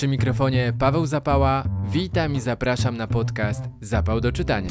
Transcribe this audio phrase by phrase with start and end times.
[0.00, 1.64] Przy mikrofonie Paweł Zapała.
[1.84, 4.68] Witam i zapraszam na podcast Zapał do czytania.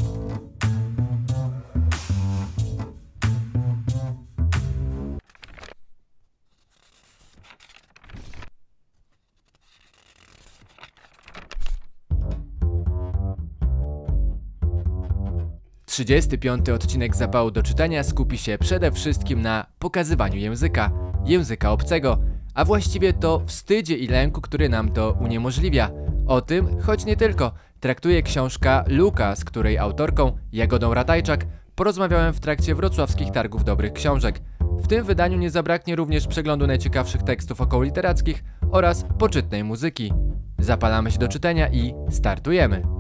[15.86, 20.92] Trzydziesty piąty odcinek Zapału do czytania skupi się przede wszystkim na pokazywaniu języka,
[21.26, 22.18] języka obcego,
[22.60, 25.92] a właściwie to wstydzie i lęku, który nam to uniemożliwia.
[26.28, 31.46] O tym, choć nie tylko, traktuje książka Luka, z której autorką, Jagodą Ratajczak,
[31.76, 34.42] porozmawiałem w trakcie wrocławskich targów dobrych książek.
[34.62, 40.14] W tym wydaniu nie zabraknie również przeglądu najciekawszych tekstów okołoliterackich oraz poczytnej muzyki.
[40.58, 42.99] Zapalamy się do czytania i startujemy!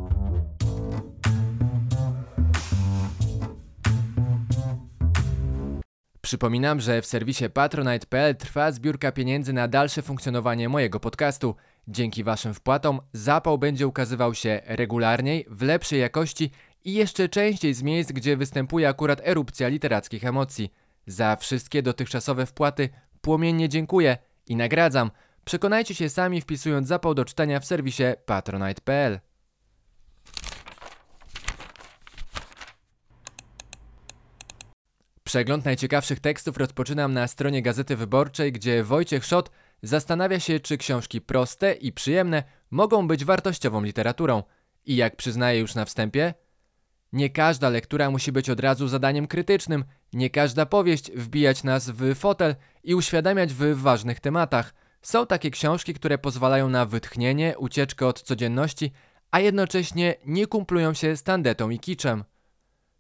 [6.30, 11.56] Przypominam, że w serwisie patronite.pl trwa zbiórka pieniędzy na dalsze funkcjonowanie mojego podcastu.
[11.88, 16.52] Dzięki Waszym wpłatom zapał będzie ukazywał się regularniej, w lepszej jakości
[16.86, 20.74] i jeszcze częściej z miejsc, gdzie występuje akurat erupcja literackich emocji.
[21.08, 22.90] Za wszystkie dotychczasowe wpłaty
[23.22, 25.12] płomiennie dziękuję i nagradzam.
[25.46, 29.20] Przekonajcie się sami wpisując zapał do czytania w serwisie patronite.pl.
[35.30, 41.22] Przegląd najciekawszych tekstów rozpoczynam na stronie Gazety Wyborczej, gdzie Wojciech Szot zastanawia się, czy książki
[41.22, 44.44] proste i przyjemne mogą być wartościową literaturą.
[44.86, 46.34] I jak przyznaje już na wstępie,
[47.14, 52.16] nie każda lektura musi być od razu zadaniem krytycznym, nie każda powieść wbijać nas w
[52.16, 54.74] fotel i uświadamiać w ważnych tematach.
[55.02, 58.92] Są takie książki, które pozwalają na wytchnienie, ucieczkę od codzienności,
[59.32, 62.24] a jednocześnie nie kumplują się z tandetą i kiczem.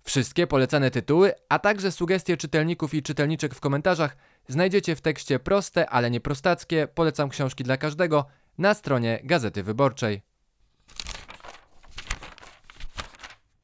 [0.09, 5.89] Wszystkie polecane tytuły, a także sugestie czytelników i czytelniczek w komentarzach znajdziecie w tekście proste,
[5.89, 6.88] ale nie prostackie.
[6.88, 8.25] Polecam książki dla każdego
[8.57, 10.21] na stronie Gazety Wyborczej.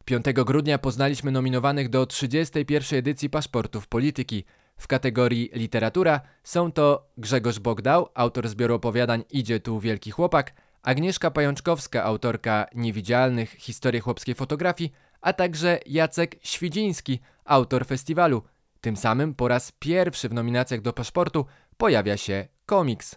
[0.05, 4.45] 5 grudnia poznaliśmy nominowanych do 31 edycji Paszportów Polityki.
[4.77, 10.53] W kategorii literatura są to Grzegorz Bogdał, autor zbioru opowiadań Idzie tu wielki chłopak,
[10.85, 14.91] Agnieszka Pajączkowska, autorka Niewidzialnych, Historii chłopskiej fotografii,
[15.25, 18.43] a także Jacek Świdziński, autor festiwalu.
[18.81, 21.45] Tym samym po raz pierwszy w nominacjach do paszportu
[21.77, 23.15] pojawia się komiks.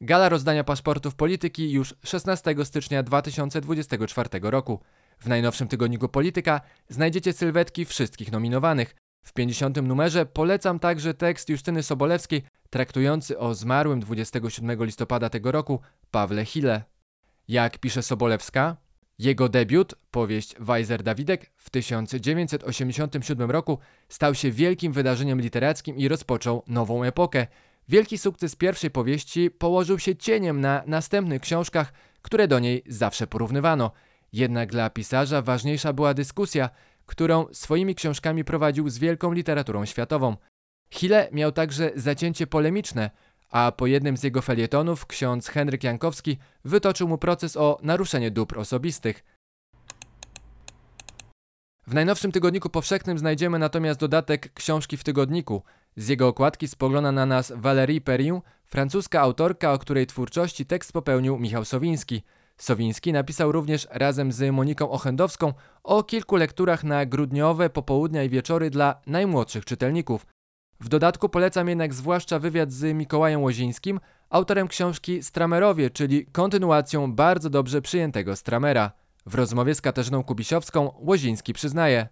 [0.00, 4.80] Gala rozdania paszportów polityki już 16 stycznia 2024 roku.
[5.18, 8.94] W najnowszym tygodniku Polityka znajdziecie sylwetki wszystkich nominowanych.
[9.22, 9.82] W 50.
[9.82, 15.80] numerze polecam także tekst Justyny Sobolewskiej traktujący o zmarłym 27 listopada tego roku
[16.10, 16.82] Pawle Hille.
[17.48, 18.76] Jak pisze Sobolewska,
[19.22, 23.78] jego debiut, powieść Weiser Dawidek, w 1987 roku
[24.08, 27.46] stał się wielkim wydarzeniem literackim i rozpoczął nową epokę.
[27.88, 33.90] Wielki sukces pierwszej powieści położył się cieniem na następnych książkach, które do niej zawsze porównywano.
[34.32, 36.70] Jednak dla pisarza ważniejsza była dyskusja,
[37.06, 40.36] którą swoimi książkami prowadził z wielką literaturą światową.
[40.90, 43.10] Hille miał także zacięcie polemiczne,
[43.52, 48.58] a po jednym z jego felietonów ksiądz Henryk Jankowski wytoczył mu proces o naruszenie dóbr
[48.58, 49.24] osobistych.
[51.86, 55.62] W najnowszym tygodniku powszechnym znajdziemy natomiast dodatek książki w tygodniku.
[55.96, 61.38] Z jego okładki spogląda na nas Valérie Perrin, francuska autorka, o której twórczości tekst popełnił
[61.38, 62.22] Michał Sowiński.
[62.56, 65.52] Sowiński napisał również razem z Moniką Ochendowską
[65.82, 70.26] o kilku lekturach na grudniowe popołudnia i wieczory dla najmłodszych czytelników.
[70.82, 74.00] W dodatku polecam jednak zwłaszcza wywiad z Mikołajem Łozińskim,
[74.30, 78.92] autorem książki Stramerowie, czyli kontynuacją bardzo dobrze przyjętego Stramera.
[79.26, 82.08] W rozmowie z Katarzyną Kubisiowską Łoziński przyznaje.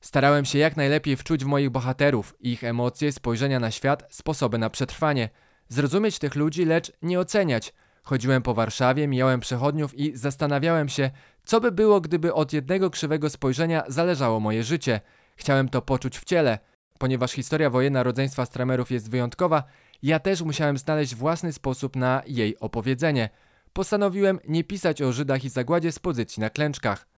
[0.00, 4.70] Starałem się jak najlepiej wczuć w moich bohaterów, ich emocje, spojrzenia na świat, sposoby na
[4.70, 5.28] przetrwanie.
[5.68, 7.74] Zrozumieć tych ludzi, lecz nie oceniać.
[8.02, 11.10] Chodziłem po Warszawie, mijałem przechodniów i zastanawiałem się,
[11.44, 15.00] co by było, gdyby od jednego krzywego spojrzenia zależało moje życie.
[15.36, 16.58] Chciałem to poczuć w ciele–
[17.00, 19.62] Ponieważ historia wojenna rodzeństwa Stramerów jest wyjątkowa,
[20.02, 23.30] ja też musiałem znaleźć własny sposób na jej opowiedzenie.
[23.72, 27.08] Postanowiłem nie pisać o Żydach i zagładzie z pozycji na klęczkach.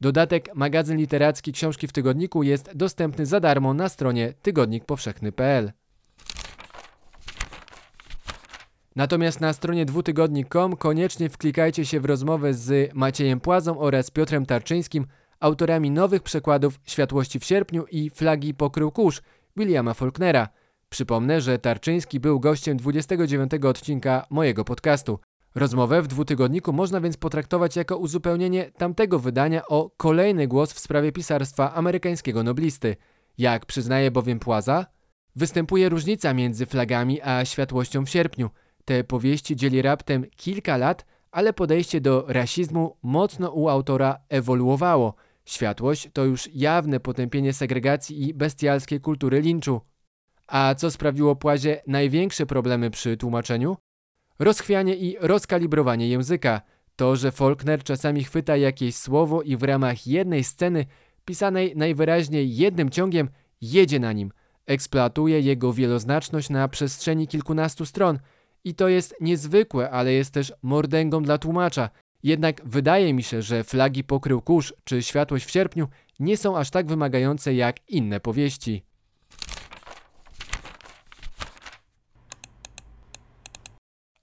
[0.00, 5.72] Dodatek magazyn literacki Książki w Tygodniku jest dostępny za darmo na stronie tygodnikpowszechny.pl.
[8.96, 15.06] Natomiast na stronie dwutygodnik.com koniecznie wklikajcie się w rozmowę z Maciejem Płazą oraz Piotrem Tarczyńskim–
[15.40, 19.22] autorami nowych przekładów Światłości w sierpniu i Flagi pokrył kurz
[19.56, 20.48] Williama Faulknera.
[20.88, 25.18] Przypomnę, że Tarczyński był gościem 29 odcinka mojego podcastu.
[25.54, 31.12] Rozmowę w dwutygodniku można więc potraktować jako uzupełnienie tamtego wydania o kolejny głos w sprawie
[31.12, 32.96] pisarstwa amerykańskiego noblisty.
[33.38, 34.86] Jak przyznaje bowiem Płaza,
[35.36, 38.50] występuje różnica między flagami a światłością w sierpniu.
[38.84, 45.14] Te powieści dzieli raptem kilka lat, ale podejście do rasizmu mocno u autora ewoluowało.
[45.44, 49.80] Światłość to już jawne potępienie segregacji i bestialskiej kultury linczu.
[50.46, 53.76] A co sprawiło Płazie największe problemy przy tłumaczeniu?
[54.38, 56.60] Rozchwianie i rozkalibrowanie języka.
[56.96, 60.86] To, że Faulkner czasami chwyta jakieś słowo i w ramach jednej sceny,
[61.24, 63.28] pisanej najwyraźniej jednym ciągiem,
[63.60, 64.32] jedzie na nim.
[64.66, 68.18] Eksploatuje jego wieloznaczność na przestrzeni kilkunastu stron.
[68.64, 71.90] I to jest niezwykłe, ale jest też mordęgą dla tłumacza.
[72.22, 75.88] Jednak wydaje mi się, że flagi pokrył kurz czy światłość w sierpniu
[76.20, 78.84] nie są aż tak wymagające jak inne powieści.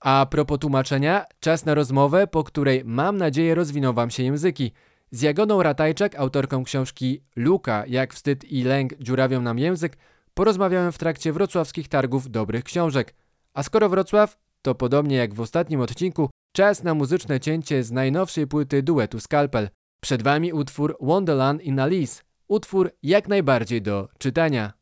[0.00, 4.72] A propos tłumaczenia, czas na rozmowę, po której mam nadzieję rozwiną Wam się języki.
[5.10, 9.96] Z Jagodą Ratajczak, autorką książki Luka, jak wstyd i lęk dziurawią nam język,
[10.34, 13.14] porozmawiałem w trakcie wrocławskich targów dobrych książek.
[13.54, 18.46] A skoro Wrocław, to podobnie jak w ostatnim odcinku, czas na muzyczne cięcie z najnowszej
[18.46, 19.68] płyty duetu Scalpel.
[20.00, 24.72] Przed Wami utwór Wonderland in Alice, utwór jak najbardziej do czytania.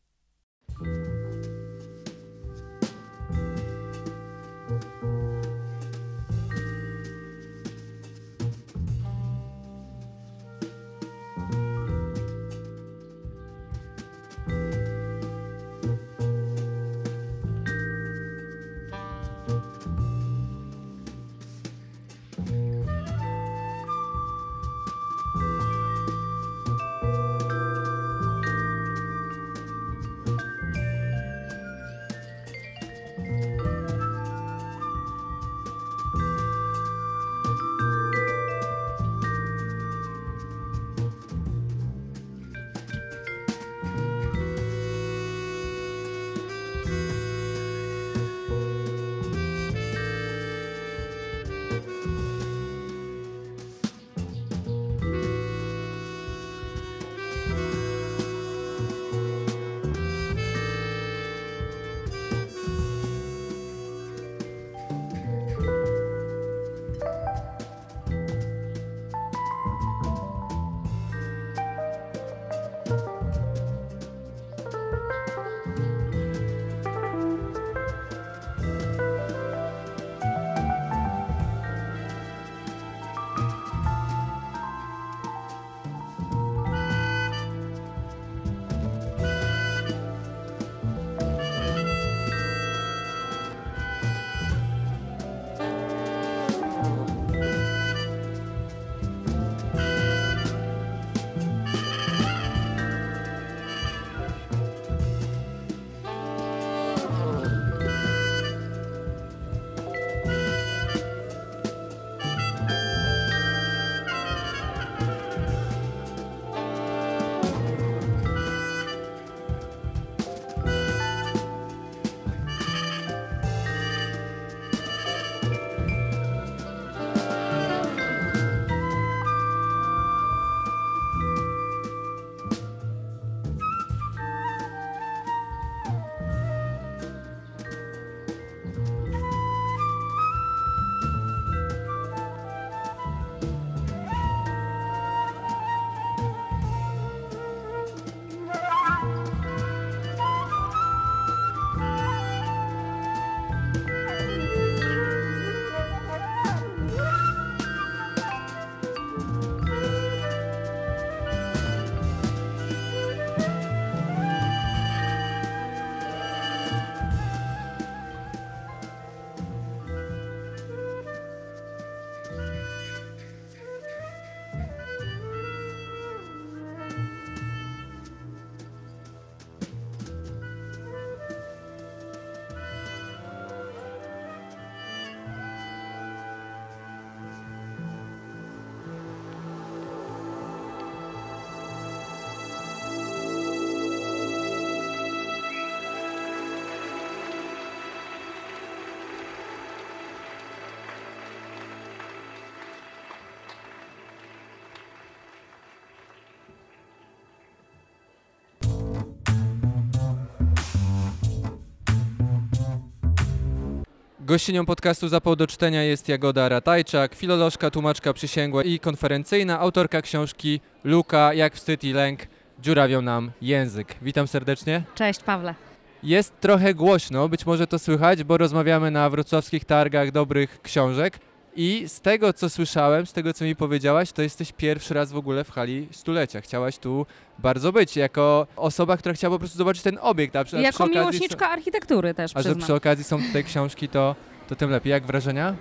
[214.30, 220.60] Gościnią podcastu Zapał do czytania jest Jagoda Ratajczak, filolożka, tłumaczka przysięgła i konferencyjna, autorka książki
[220.84, 222.20] Luka, jak wstyd i lęk
[222.58, 223.94] dziurawią nam język.
[224.02, 224.82] Witam serdecznie.
[224.94, 225.54] Cześć Pawle.
[226.02, 231.18] Jest trochę głośno, być może to słychać, bo rozmawiamy na wrocławskich targach dobrych książek.
[231.56, 235.16] I z tego, co słyszałem, z tego, co mi powiedziałaś, to jesteś pierwszy raz w
[235.16, 236.40] ogóle w hali stulecia.
[236.40, 237.06] Chciałaś tu
[237.38, 240.36] bardzo być, jako osoba, która chciała po prostu zobaczyć ten obiekt.
[240.36, 242.64] A przy, a Jako przy miłośniczka architektury też A że przyznam.
[242.64, 244.16] przy okazji są te książki, to,
[244.48, 244.90] to tym lepiej.
[244.90, 245.54] Jak wrażenia?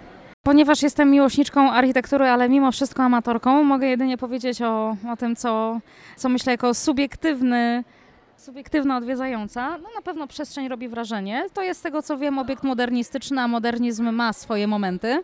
[0.44, 5.80] Ponieważ jestem miłośniczką architektury, ale mimo wszystko amatorką, mogę jedynie powiedzieć o, o tym, co,
[6.18, 7.84] co myślę jako subiektywny,
[8.38, 9.78] subiektywna odwiedzająca.
[9.78, 11.46] No na pewno przestrzeń robi wrażenie.
[11.54, 15.24] To jest z tego, co wiem, obiekt modernistyczny, a modernizm ma swoje momenty.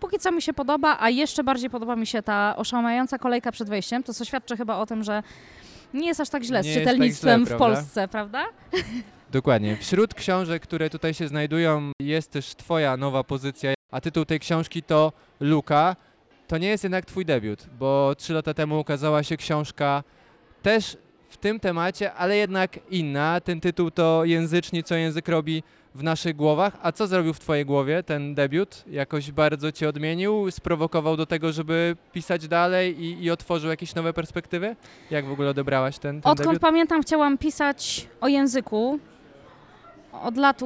[0.00, 3.68] Póki co mi się podoba, a jeszcze bardziej podoba mi się ta oszałamiająca kolejka przed
[3.68, 5.22] wejściem, to co świadczy chyba o tym, że
[5.94, 7.76] nie jest aż tak źle z Nie jest tak czytelnictwem źle, w prawda?
[7.76, 8.44] Polsce, prawda?
[9.30, 9.76] Dokładnie.
[9.76, 14.82] Wśród książek, które tutaj się znajdują, jest też Twoja nowa pozycja, a tytuł tej książki
[14.82, 15.96] to Luka.
[16.46, 20.02] To nie jest jednak Twój debiut, bo trzy lata temu ukazała się książka
[20.62, 20.96] też
[21.28, 23.40] w tym temacie, ale jednak inna.
[23.40, 25.62] Ten tytuł to Języczni, co język robi
[25.94, 26.76] w naszych głowach.
[26.82, 28.84] A co zrobił w Twojej głowie ten debiut?
[28.90, 30.50] Jakoś bardzo Cię odmienił?
[30.50, 34.76] Sprowokował do tego, żeby pisać dalej i, i otworzył jakieś nowe perspektywy?
[35.10, 36.62] Jak w ogóle odebrałaś ten, ten Odkąd debiut?
[36.62, 38.98] pamiętam, chciałam pisać o języku.
[40.12, 40.60] Od lat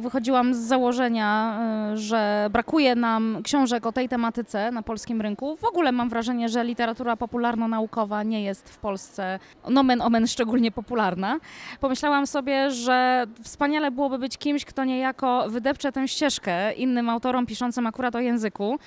[0.00, 1.58] wychodziłam z założenia,
[1.92, 5.56] y, że brakuje nam książek o tej tematyce na polskim rynku.
[5.56, 11.40] W ogóle mam wrażenie, że literatura popularno-naukowa nie jest w Polsce nomen omen szczególnie popularna.
[11.80, 17.86] Pomyślałam sobie, że wspaniale byłoby być kimś, kto niejako wydepcze tę ścieżkę innym autorom piszącym
[17.86, 18.78] akurat o języku.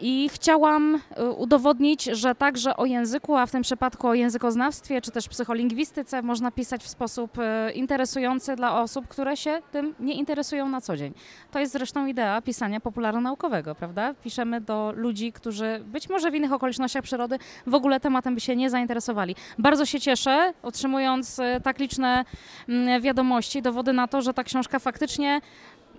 [0.00, 5.10] I chciałam y, udowodnić, że także o języku, a w tym przypadku o językoznawstwie czy
[5.10, 10.68] też psycholingwistyce można pisać w sposób y, interesujący dla osób, które się tym nie interesują
[10.68, 11.14] na co dzień.
[11.50, 14.14] To jest zresztą idea pisania popularno-naukowego, prawda?
[14.14, 18.56] Piszemy do ludzi, którzy być może w innych okolicznościach przyrody w ogóle tematem by się
[18.56, 19.36] nie zainteresowali.
[19.58, 22.24] Bardzo się cieszę, otrzymując y, tak liczne
[22.68, 25.40] mm, wiadomości, dowody na to, że ta książka faktycznie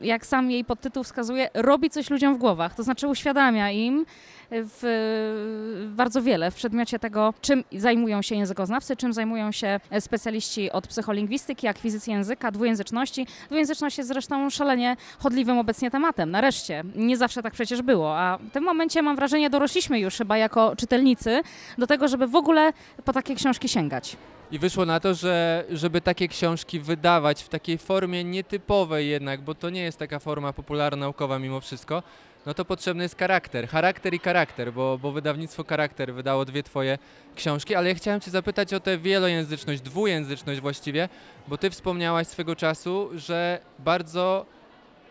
[0.01, 2.75] jak sam jej podtytuł wskazuje, robi coś ludziom w głowach.
[2.75, 4.05] To znaczy uświadamia im
[4.51, 10.87] w, bardzo wiele w przedmiocie tego, czym zajmują się językoznawcy, czym zajmują się specjaliści od
[10.87, 13.27] psycholingwistyki, akwizycji języka, dwujęzyczności.
[13.47, 16.31] Dwujęzyczność jest zresztą szalenie chodliwym obecnie tematem.
[16.31, 16.83] Nareszcie.
[16.95, 20.75] Nie zawsze tak przecież było, a w tym momencie mam wrażenie dorośliśmy już chyba jako
[20.75, 21.41] czytelnicy
[21.77, 22.73] do tego, żeby w ogóle
[23.05, 24.17] po takie książki sięgać.
[24.51, 29.55] I wyszło na to, że żeby takie książki wydawać w takiej formie nietypowej jednak, bo
[29.55, 32.03] to nie jest taka forma popularno-naukowa mimo wszystko,
[32.45, 33.67] no to potrzebny jest charakter.
[33.67, 36.97] Charakter i charakter, bo, bo wydawnictwo Charakter wydało dwie twoje
[37.35, 41.09] książki, ale ja chciałem cię zapytać o tę wielojęzyczność, dwujęzyczność właściwie,
[41.47, 44.45] bo ty wspomniałaś swego czasu, że bardzo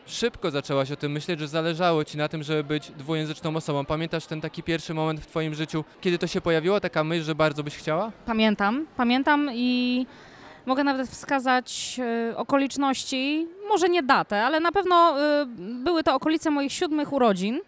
[0.06, 3.84] szybko zaczęłaś o tym myśleć, że zależało ci na tym, żeby być dwujęzyczną osobą.
[3.84, 7.34] Pamiętasz ten taki pierwszy moment w twoim życiu, kiedy to się pojawiło, taka myśl, że
[7.34, 8.12] bardzo byś chciała?
[8.26, 10.06] Pamiętam, pamiętam i
[10.66, 16.50] mogę nawet wskazać e, okoliczności, może nie datę, ale na pewno e, były to okolice
[16.50, 17.60] moich siódmych urodzin,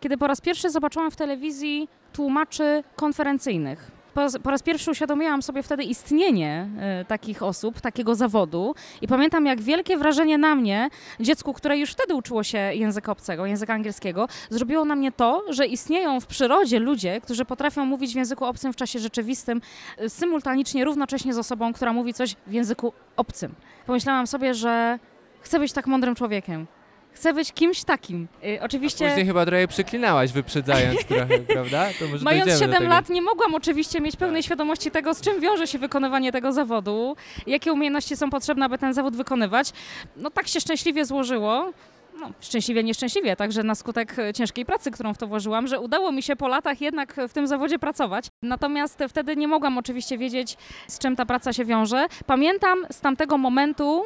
[0.00, 3.93] kiedy po raz pierwszy zobaczyłam w telewizji tłumaczy konferencyjnych.
[4.14, 9.08] Po raz, po raz pierwszy uświadomiłam sobie wtedy istnienie e, takich osób, takiego zawodu i
[9.08, 10.88] pamiętam jak wielkie wrażenie na mnie,
[11.20, 15.66] dziecku, które już wtedy uczyło się języka obcego, języka angielskiego, zrobiło na mnie to, że
[15.66, 19.60] istnieją w przyrodzie ludzie, którzy potrafią mówić w języku obcym w czasie rzeczywistym,
[19.98, 23.54] e, symultanicznie, równocześnie z osobą, która mówi coś w języku obcym.
[23.86, 24.98] Pomyślałam sobie, że
[25.40, 26.66] chcę być tak mądrym człowiekiem.
[27.14, 28.28] Chcę być kimś takim.
[28.44, 29.06] Y, oczywiście.
[29.08, 31.86] Później chyba trochę przyklinałaś, wyprzedzając trochę, prawda?
[31.98, 32.90] To może Mając dojdziemy do 7 tego.
[32.90, 34.46] lat nie mogłam oczywiście mieć pełnej Tak.
[34.46, 37.16] świadomości tego, z czym wiąże się wykonywanie tego zawodu,
[37.46, 39.72] jakie umiejętności są potrzebne, aby ten zawód wykonywać.
[40.16, 41.72] No tak się szczęśliwie złożyło.
[42.20, 46.12] No, szczęśliwie, nieszczęśliwie, także na skutek e, ciężkiej pracy, którą w to włożyłam, że udało
[46.12, 48.26] mi się po latach jednak w tym zawodzie pracować.
[48.42, 50.56] Natomiast wtedy nie mogłam oczywiście wiedzieć,
[50.88, 52.06] z czym ta praca się wiąże.
[52.26, 54.02] Pamiętam z tamtego momentu,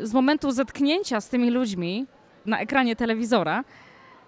[0.00, 2.06] z momentu zetknięcia z tymi ludźmi
[2.46, 3.64] na ekranie telewizora,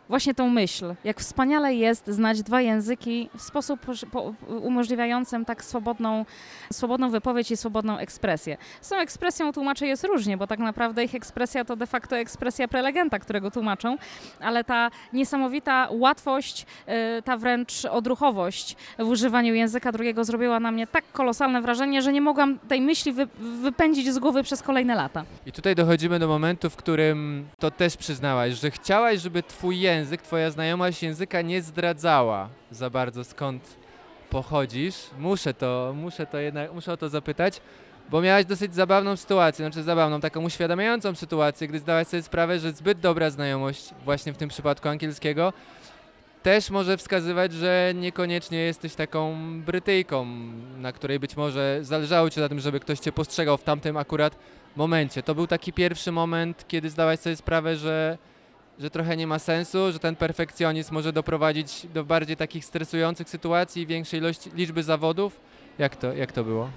[0.08, 3.80] właśnie tą myśl, jak wspaniale jest znać dwa języki w sposób
[4.12, 4.32] po-
[4.62, 6.24] umożliwiającym tak swobodną,
[6.72, 8.56] swobodną wypowiedź i swobodną ekspresję.
[8.80, 12.68] Z tą ekspresją tłumaczy jest różnie, bo tak naprawdę ich ekspresja to de facto ekspresja
[12.68, 13.96] prelegenta, którego tłumaczą,
[14.40, 16.66] ale ta niesamowita łatwość,
[17.18, 22.12] y, ta wręcz odruchowość w używaniu języka drugiego zrobiła na mnie tak kolosalne wrażenie, że
[22.12, 23.26] nie mogłam tej myśli wy,
[23.62, 25.24] wypędzić z głowy przez kolejne lata.
[25.46, 29.95] I tutaj dochodzimy do momentu, w którym to też przyznałaś, że chciałaś, żeby twój język,
[30.22, 33.76] twoja znajomość języka nie zdradzała za bardzo skąd
[34.30, 34.94] pochodzisz.
[35.18, 37.60] Muszę to, muszę to jednak, muszę o to zapytać,
[38.10, 42.72] bo miałaś dosyć zabawną sytuację, znaczy zabawną, taką uświadamiającą sytuację, gdy zdałaś sobie sprawę, że
[42.72, 45.52] zbyt dobra znajomość właśnie w tym przypadku angielskiego
[46.42, 50.26] też może wskazywać, że niekoniecznie jesteś taką Brytyjką,
[50.78, 54.36] na której być może zależało ci na tym, żeby ktoś cię postrzegał w tamtym akurat
[54.76, 55.22] momencie.
[55.22, 58.18] To był taki pierwszy moment, kiedy zdałaś sobie sprawę, że
[58.78, 63.82] że trochę nie ma sensu, że ten perfekcjonizm może doprowadzić do bardziej takich stresujących sytuacji
[63.82, 65.40] i większej ilości, liczby zawodów?
[65.78, 66.68] Jak to, jak to było?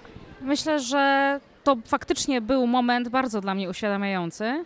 [0.41, 4.65] Myślę, że to faktycznie był moment bardzo dla mnie uświadamiający.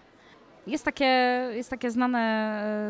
[0.67, 1.05] Jest takie,
[1.53, 2.19] jest takie znane,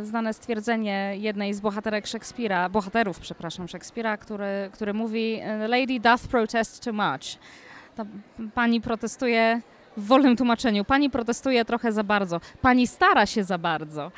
[0.01, 5.99] e, znane stwierdzenie jednej z bohaterek Szekspira, bohaterów, przepraszam, Szekspira, który, który mówi "The Lady
[5.99, 7.39] doth protest too much.
[7.95, 8.05] Ta
[8.55, 9.61] pani protestuje
[9.97, 10.85] w wolnym tłumaczeniu.
[10.85, 12.41] Pani protestuje trochę za bardzo.
[12.61, 14.11] Pani stara się za bardzo.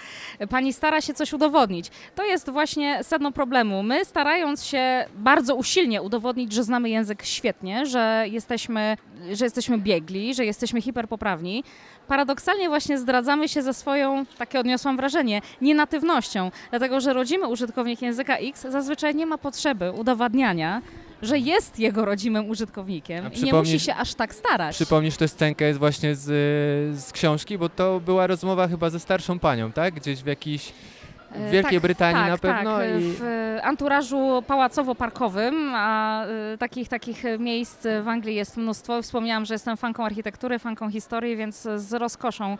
[0.49, 1.91] Pani stara się coś udowodnić.
[2.15, 3.83] To jest właśnie sedno problemu.
[3.83, 8.97] My starając się bardzo usilnie udowodnić, że znamy język świetnie, że jesteśmy,
[9.33, 11.63] że jesteśmy biegli, że jesteśmy hiperpoprawni,
[12.07, 16.51] paradoksalnie właśnie zdradzamy się ze swoją, takie odniosłam wrażenie, nienatywnością.
[16.69, 20.81] Dlatego, że rodzimy użytkownik języka X zazwyczaj nie ma potrzeby udowadniania,
[21.21, 24.75] że jest jego rodzimym użytkownikiem i nie musi się aż tak starać.
[24.75, 26.25] Przypomnisz tę scenkę jest właśnie z,
[26.99, 29.93] z książki, bo to była rozmowa chyba ze starszą panią, tak?
[29.93, 30.73] Gdzieś w jakiejś
[31.31, 36.57] w E, Wielkiej tak, Brytanii tak, na pewno Tak, i w anturażu pałacowo-parkowym, a e,
[36.57, 39.01] takich, takich miejsc w Anglii jest mnóstwo.
[39.01, 42.57] Wspomniałam, że jestem fanką architektury, fanką historii, więc z rozkoszą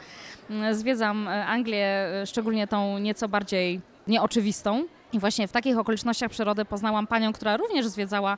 [0.50, 4.84] mm, zwiedzam Anglię, szczególnie tą nieco bardziej nieoczywistą.
[5.14, 8.38] I właśnie w takich okolicznościach przyrody poznałam panią, która również zwiedzała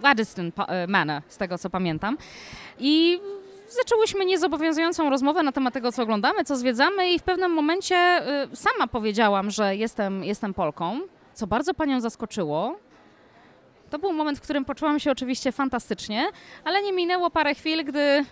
[0.00, 2.18] Waddesdon Pa- e, Manor, z tego co pamiętam.
[2.78, 3.20] I
[3.68, 8.56] zaczęłyśmy niezobowiązującą rozmowę na temat tego, co oglądamy, co zwiedzamy i w pewnym momencie y,
[8.56, 11.00] sama powiedziałam, że jestem, jestem Polką,
[11.34, 12.76] co bardzo panią zaskoczyło.
[13.90, 16.26] To był moment, w którym poczułam się oczywiście fantastycznie,
[16.64, 18.24] ale nie minęło parę chwil, gdy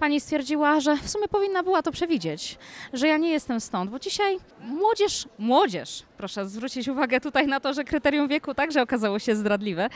[0.00, 2.58] pani stwierdziła, że w sumie powinna była to przewidzieć,
[2.92, 7.74] że ja nie jestem stąd, bo dzisiaj młodzież, młodzież, proszę zwrócić uwagę tutaj na to,
[7.74, 9.88] że kryterium wieku także okazało się zdradliwe,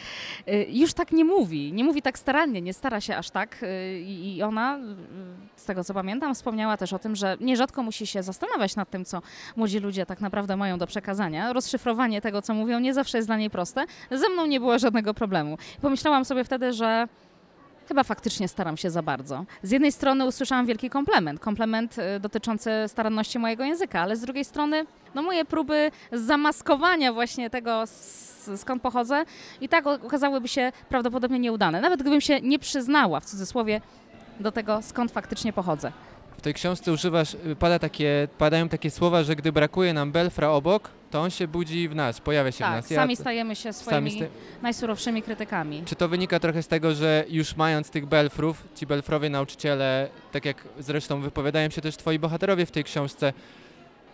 [0.48, 4.00] y, już tak nie mówi, nie mówi tak starannie, nie stara się aż tak y,
[4.00, 4.80] i ona, y,
[5.56, 9.04] z tego co pamiętam, wspomniała też o tym, że nierzadko musi się zastanawiać nad tym,
[9.04, 9.22] co
[9.56, 11.52] młodzi ludzie tak naprawdę mają do przekazania.
[11.52, 13.84] Rozszyfrowanie tego, co mówią, nie zawsze jest dla niej proste.
[14.10, 15.58] Ze mną nie było żadnego problemu.
[15.80, 17.08] Pomyślałam sobie wtedy, że
[17.88, 19.44] Chyba faktycznie staram się za bardzo.
[19.62, 24.44] Z jednej strony usłyszałam wielki komplement, komplement y, dotyczący staranności mojego języka, ale z drugiej
[24.44, 27.84] strony no moje próby zamaskowania właśnie tego,
[28.56, 29.24] skąd pochodzę
[29.60, 31.80] i tak okazałyby się prawdopodobnie nieudane.
[31.80, 33.80] Nawet gdybym się nie przyznała, w cudzysłowie,
[34.40, 35.92] do tego, skąd faktycznie pochodzę.
[36.36, 40.50] W tej książce używasz, y, pada takie, padają takie słowa, że gdy brakuje nam Belfra
[40.50, 42.86] obok, to on się budzi w nas, pojawia się w Tak, nas.
[42.86, 44.24] sami stajemy się swoimi sta-
[44.62, 45.82] najsurowszymi krytykami.
[45.84, 50.44] Czy to wynika trochę z tego, że już mając tych belfrów, ci belfrowie nauczyciele, tak
[50.44, 53.32] jak zresztą wypowiadają się też twoi bohaterowie w tej książce,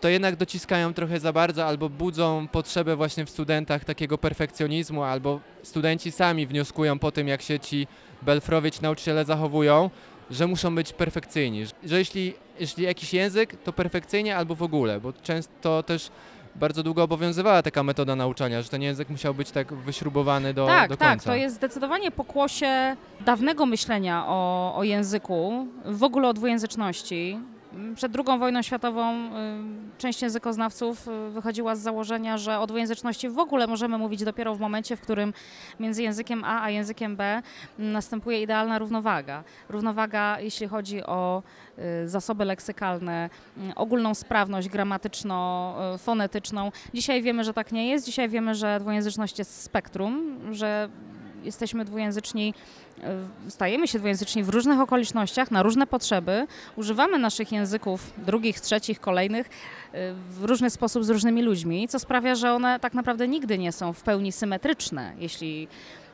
[0.01, 5.39] to jednak dociskają trochę za bardzo albo budzą potrzebę właśnie w studentach takiego perfekcjonizmu, albo
[5.63, 7.87] studenci sami wnioskują po tym, jak się ci
[8.21, 9.89] belfrowie, ci nauczyciele zachowują,
[10.31, 11.65] że muszą być perfekcyjni.
[11.83, 16.11] Że jeśli, jeśli jakiś język, to perfekcyjnie albo w ogóle, bo często też
[16.55, 20.89] bardzo długo obowiązywała taka metoda nauczania, że ten język musiał być tak wyśrubowany do, tak,
[20.89, 21.29] do tak, końca.
[21.29, 27.39] to jest zdecydowanie pokłosie dawnego myślenia o, o języku, w ogóle o dwujęzyczności.
[27.95, 29.29] Przed II wojną światową y,
[29.97, 34.59] część językoznawców y, wychodziła z założenia, że o dwujęzyczności w ogóle możemy mówić dopiero w
[34.59, 35.33] momencie, w którym
[35.79, 37.41] między językiem A a językiem B
[37.79, 39.43] mm, następuje idealna równowaga.
[39.69, 41.43] Równowaga, jeśli chodzi o
[42.03, 46.71] y, zasoby leksykalne, y, ogólną sprawność gramatyczno-fonetyczną.
[46.93, 48.05] Dzisiaj wiemy, że tak nie jest.
[48.05, 50.89] Dzisiaj wiemy, że dwujęzyczność jest spektrum, że
[51.43, 52.53] jesteśmy dwujęzyczni,
[53.47, 56.47] y, stajemy się dwujęzyczni w różnych okolicznościach, na różne potrzeby.
[56.75, 59.49] Używamy naszych języków drugich, trzecich, kolejnych y,
[60.29, 63.93] w różny sposób z różnymi ludźmi, co sprawia, że one tak naprawdę nigdy nie są
[63.93, 65.67] w pełni symetryczne, jeśli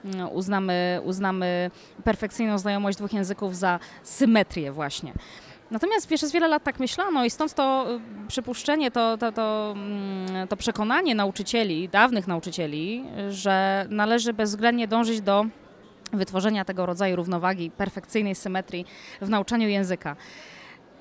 [0.05, 1.71] mm, uznamy, uznamy
[2.03, 5.13] perfekcyjną znajomość dwóch języków za symetrię właśnie.
[5.71, 7.87] Natomiast przez wiele lat tak myślano i stąd to
[8.23, 15.21] y, przypuszczenie, to, to, to, mm, to przekonanie nauczycieli, dawnych nauczycieli, że należy bezwzględnie dążyć
[15.21, 15.45] do
[16.13, 18.85] wytworzenia tego rodzaju równowagi, perfekcyjnej symetrii
[19.21, 20.15] w nauczaniu języka.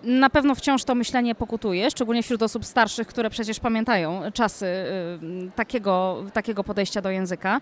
[0.03, 5.51] Na pewno wciąż to myślenie pokutuje, szczególnie wśród osób starszych, które przecież pamiętają czasy y,
[5.57, 7.61] takiego, takiego podejścia do języka.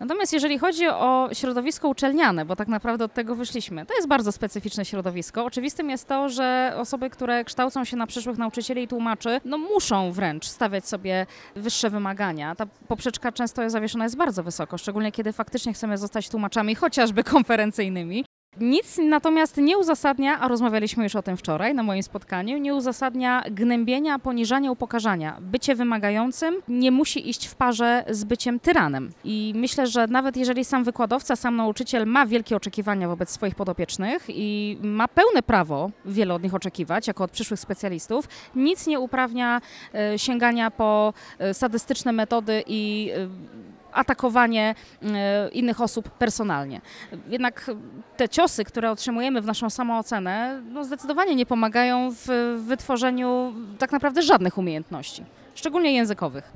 [0.00, 4.32] Natomiast jeżeli chodzi o środowisko uczelniane, bo tak naprawdę od tego wyszliśmy, to jest bardzo
[4.32, 5.44] specyficzne środowisko.
[5.44, 10.12] Oczywistym jest to, że osoby, które kształcą się na przyszłych nauczycieli i tłumaczy, no muszą
[10.12, 12.54] wręcz stawiać sobie wyższe wymagania.
[12.54, 18.24] Ta poprzeczka często zawieszona jest bardzo wysoko, szczególnie kiedy faktycznie chcemy zostać tłumaczami, chociażby konferencyjnymi.
[18.60, 23.42] Nic natomiast nie uzasadnia, a rozmawialiśmy już o tym wczoraj na moim spotkaniu, nie uzasadnia
[23.50, 25.36] gnębienia, poniżania, upokarzania.
[25.40, 29.10] Bycie wymagającym nie musi iść w parze z byciem tyranem.
[29.24, 34.24] I myślę, że nawet jeżeli sam wykładowca, sam nauczyciel ma wielkie oczekiwania wobec swoich podopiecznych
[34.28, 39.60] i ma pełne prawo wiele od nich oczekiwać, jako od przyszłych specjalistów, nic nie uprawnia
[39.94, 46.80] e, sięgania po e, sadystyczne metody i e, atakowanie e, innych osób personalnie.
[47.28, 47.70] Jednak
[48.16, 54.22] te ciosy, które otrzymujemy w naszą samoocenę, no zdecydowanie nie pomagają w wytworzeniu tak naprawdę
[54.22, 56.52] żadnych umiejętności, szczególnie językowych.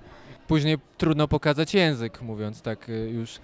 [0.46, 3.38] Później trudno pokazać język, mówiąc tak y, już.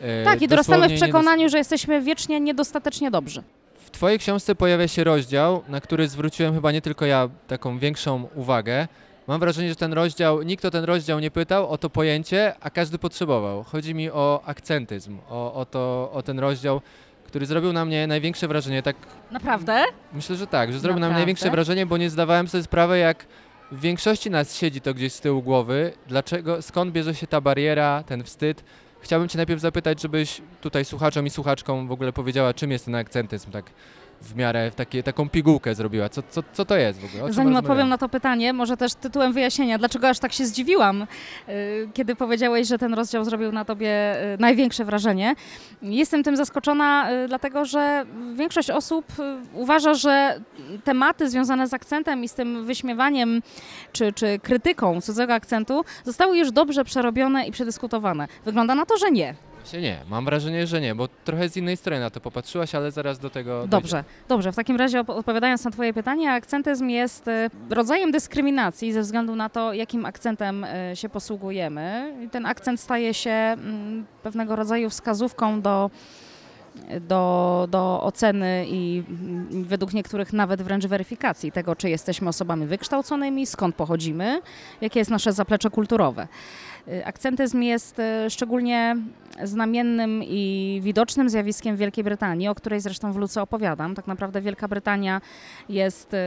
[0.00, 3.42] e, Tak, i dorastamy w przekonaniu, że jesteśmy wiecznie niedostatecznie dobrzy.
[3.78, 8.28] W Twojej książce pojawia się rozdział, na który zwróciłem chyba nie tylko ja taką większą
[8.34, 8.88] uwagę.
[9.26, 12.70] Mam wrażenie, że ten rozdział, nikt o ten rozdział nie pytał, o to pojęcie, a
[12.70, 13.62] każdy potrzebował.
[13.62, 16.80] Chodzi mi o akcentyzm, o, o, to, o ten rozdział,
[17.26, 18.82] który zrobił na mnie największe wrażenie.
[18.82, 18.96] Tak,
[19.30, 19.84] Naprawdę?
[20.12, 21.18] myślę, że tak, że zrobił na mnie Naprawdę?
[21.20, 23.26] największe wrażenie, bo nie zdawałem sobie sprawy, jak
[23.72, 25.92] w większości nas siedzi to gdzieś z tyłu głowy.
[26.08, 28.64] Dlaczego, skąd bierze się ta bariera, ten wstyd?
[29.00, 32.94] Chciałbym Cię najpierw zapytać, żebyś tutaj słuchaczom i słuchaczkom w ogóle powiedziała, czym jest ten
[32.94, 33.64] akcentyzm, tak
[34.22, 36.08] w miarę takie, taką pigułkę zrobiła.
[36.08, 37.22] Co, co, co to jest w ogóle?
[37.22, 37.58] O czym Zanim rozmawiamy?
[37.58, 41.02] odpowiem na to pytanie, może też tytułem wyjaśnienia, dlaczego aż tak się zdziwiłam,
[41.48, 45.34] y, kiedy powiedziałeś, że ten rozdział zrobił na tobie y, największe wrażenie.
[45.82, 48.04] Jestem tym zaskoczona, y, dlatego że
[48.34, 49.06] większość osób
[49.54, 50.40] uważa, że
[50.84, 53.42] tematy związane z akcentem i z tym wyśmiewaniem
[53.92, 58.28] czy, czy krytyką cudzego akcentu zostały już dobrze przerobione i przedyskutowane.
[58.44, 59.34] Wygląda na to, że nie.
[59.80, 63.18] Nie, mam wrażenie, że nie, bo trochę z innej strony na to popatrzyłaś, ale zaraz
[63.18, 63.70] do tego dojdziemy.
[63.70, 64.52] Dobrze, dobrze.
[64.52, 69.48] W takim razie odpowiadając na Twoje pytanie, akcentyzm jest y, rodzajem dyskryminacji ze względu na
[69.48, 72.14] to, jakim akcentem y, się posługujemy.
[72.24, 75.90] I ten akcent staje się mm, pewnego rodzaju wskazówką do,
[77.00, 79.02] do, do oceny i
[79.50, 84.40] według niektórych nawet wręcz weryfikacji tego, czy jesteśmy osobami wykształconymi, skąd pochodzimy,
[84.80, 86.28] jakie jest nasze zaplecze kulturowe.
[86.88, 88.96] Y, Akcentyzm jest y, szczególnie
[89.42, 93.94] znamiennym i widocznym zjawiskiem w Wielkiej Brytanii, o której zresztą w Luce opowiadam.
[93.94, 95.20] Tak naprawdę Wielka Brytania
[95.68, 96.18] jest y,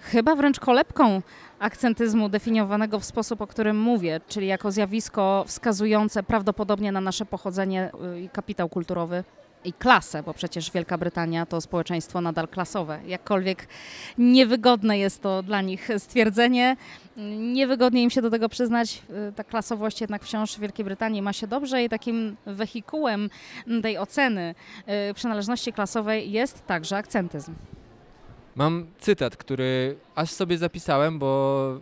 [0.00, 1.22] chyba wręcz kolebką
[1.58, 7.90] akcentyzmu definiowanego w sposób, o którym mówię, czyli jako zjawisko wskazujące prawdopodobnie na nasze pochodzenie
[8.24, 9.24] i kapitał kulturowy.
[9.64, 13.00] I klasę, bo przecież Wielka Brytania to społeczeństwo nadal klasowe.
[13.06, 13.68] Jakkolwiek
[14.18, 16.76] niewygodne jest to dla nich stwierdzenie,
[17.38, 19.02] niewygodnie im się do tego przyznać.
[19.28, 23.30] y, Ta klasowość jednak wciąż w Wielkiej Brytanii ma się dobrze i takim wehikułem
[23.82, 24.54] tej oceny
[25.10, 27.54] y, przynależności klasowej jest także akcentyzm.
[28.56, 31.78] Mam cytat, który aż sobie zapisałem, bo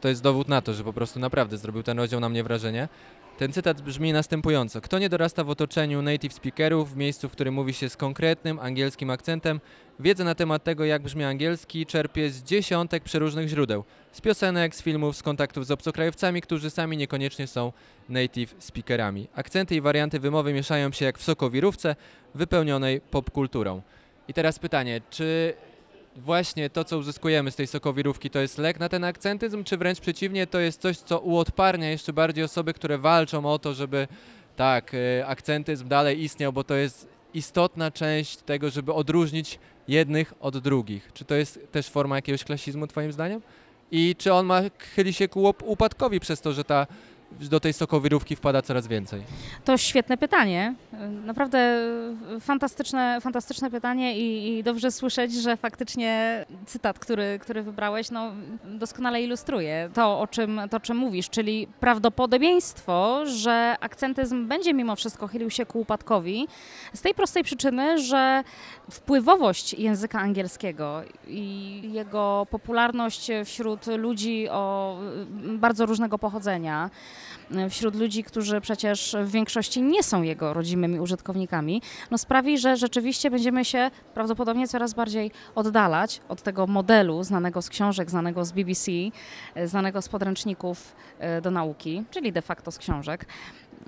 [0.00, 2.88] to jest dowód na to, że po prostu naprawdę zrobił ten rozdział na mnie wrażenie.
[3.38, 4.80] Ten cytat brzmi następująco.
[4.80, 8.58] Kto nie dorasta w otoczeniu native speakerów, w miejscu, w którym mówi się z konkretnym
[8.58, 9.60] angielskim akcentem,
[10.00, 13.84] wiedzę na temat tego, jak brzmi angielski, czerpie z dziesiątek przeróżnych źródeł.
[14.12, 17.72] Z piosenek, z filmów, z kontaktów z obcokrajowcami, którzy sami niekoniecznie są
[18.08, 19.28] native speakerami.
[19.34, 21.96] Akcenty i warianty wymowy mieszają się jak w sokowirówce
[22.34, 23.82] wypełnionej popkulturą.
[24.28, 25.54] I teraz pytanie, czy
[26.16, 30.00] właśnie to, co uzyskujemy z tej sokowirówki, to jest lek na ten akcentyzm, czy wręcz
[30.00, 34.08] przeciwnie, to jest coś, co uodparnia jeszcze bardziej osoby, które walczą o to, żeby
[34.56, 40.58] tak, y, akcentyzm dalej istniał, bo to jest istotna część tego, żeby odróżnić jednych od
[40.58, 41.10] drugich.
[41.14, 43.42] Czy to jest też forma jakiegoś klasizmu, twoim zdaniem?
[43.90, 44.60] I czy on ma,
[44.94, 46.86] chyli się ku upadkowi przez to, że ta,
[47.32, 49.22] do tej sokowirówki wpada coraz więcej?
[49.64, 50.74] To świetne pytanie.
[51.24, 51.78] Naprawdę
[52.40, 58.32] fantastyczne, fantastyczne pytanie i, i dobrze słyszeć, że faktycznie cytat, który, który wybrałeś, no,
[58.64, 64.96] doskonale ilustruje to o, czym, to, o czym mówisz, czyli prawdopodobieństwo, że akcentyzm będzie mimo
[64.96, 66.48] wszystko chylił się ku upadkowi
[66.94, 68.44] z tej prostej przyczyny, że
[68.90, 74.96] wpływowość języka angielskiego i jego popularność wśród ludzi o
[75.58, 76.90] bardzo różnego pochodzenia,
[77.70, 83.30] wśród ludzi, którzy przecież w większości nie są jego rodzimymi użytkownikami, no sprawi, że rzeczywiście
[83.30, 88.92] będziemy się prawdopodobnie coraz bardziej oddalać od tego modelu znanego z książek, znanego z BBC,
[89.64, 93.26] znanego z podręczników e, do nauki, czyli de facto z książek.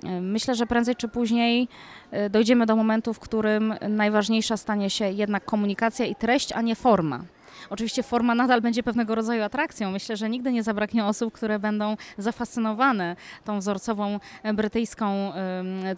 [0.03, 1.67] E, Myślę, że prędzej czy później
[2.11, 6.75] e, dojdziemy do momentu, w którym najważniejsza stanie się jednak komunikacja i treść, a nie
[6.75, 7.23] forma.
[7.69, 9.91] Oczywiście forma nadal będzie pewnego rodzaju atrakcją.
[9.91, 15.31] Myślę, że nigdy nie zabraknie osób, które będą zafascynowane tą wzorcową e, brytyjską,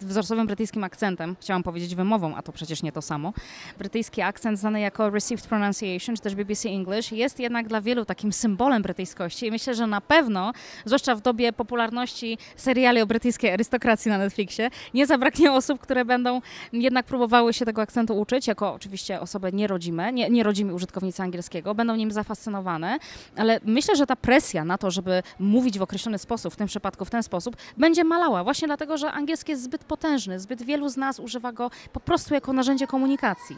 [0.00, 1.36] wzorcowym brytyjskim akcentem.
[1.40, 3.32] Chciałam powiedzieć wymową, a to przecież nie to samo.
[3.78, 8.32] Brytyjski akcent znany jako Received Pronunciation, czy też BBC English, jest jednak dla wielu takim
[8.32, 10.52] symbolem brytyjskości i myślę, że na pewno,
[10.84, 16.40] zwłaszcza w dobie popularności seriali o brytyjskiej arystokracji na Netflixie, nie zabraknie osób, które będą
[16.72, 21.41] jednak próbowały się tego akcentu uczyć, jako oczywiście osoby nierodzime, nie, nierodzimi użytkownicy angielskiego,
[21.74, 22.98] będą nim zafascynowane,
[23.36, 27.04] ale myślę, że ta presja na to, żeby mówić w określony sposób, w tym przypadku
[27.04, 30.96] w ten sposób, będzie malała, właśnie dlatego, że angielski jest zbyt potężny, zbyt wielu z
[30.96, 33.56] nas używa go po prostu jako narzędzie komunikacji.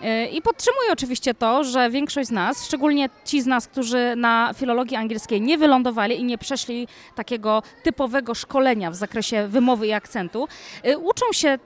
[0.00, 4.54] Yy, I podtrzymuję oczywiście to, że większość z nas, szczególnie ci z nas, którzy na
[4.56, 10.48] filologii angielskiej nie wylądowali i nie przeszli takiego typowego szkolenia w zakresie wymowy i akcentu,
[10.84, 11.58] yy, uczą się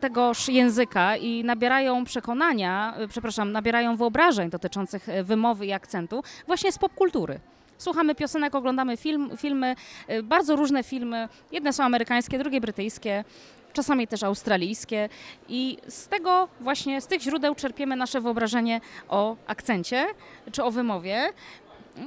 [0.00, 6.78] tegoż języka i nabierają przekonania, yy, przepraszam, nabierają wyobrażeń dotyczących wymowy i akcentu właśnie z
[6.78, 7.40] popkultury.
[7.78, 9.74] Słuchamy piosenek, oglądamy film, filmy,
[10.22, 11.28] bardzo różne filmy.
[11.52, 13.24] Jedne są amerykańskie, drugie brytyjskie
[13.72, 15.08] czasami też australijskie
[15.48, 20.06] i z tego właśnie, z tych źródeł czerpiemy nasze wyobrażenie o akcencie
[20.52, 21.32] czy o wymowie.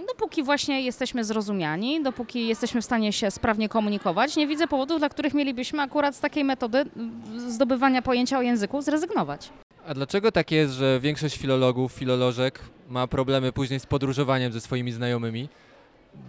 [0.07, 5.09] Dopóki właśnie jesteśmy zrozumiani, dopóki jesteśmy w stanie się sprawnie komunikować, nie widzę powodów, dla
[5.09, 9.49] których mielibyśmy akurat z takiej metody mm, zdobywania pojęcia o języku zrezygnować.
[9.87, 14.91] A dlaczego tak jest, że większość filologów, filolożek ma problemy później z podróżowaniem ze swoimi
[14.91, 15.49] znajomymi?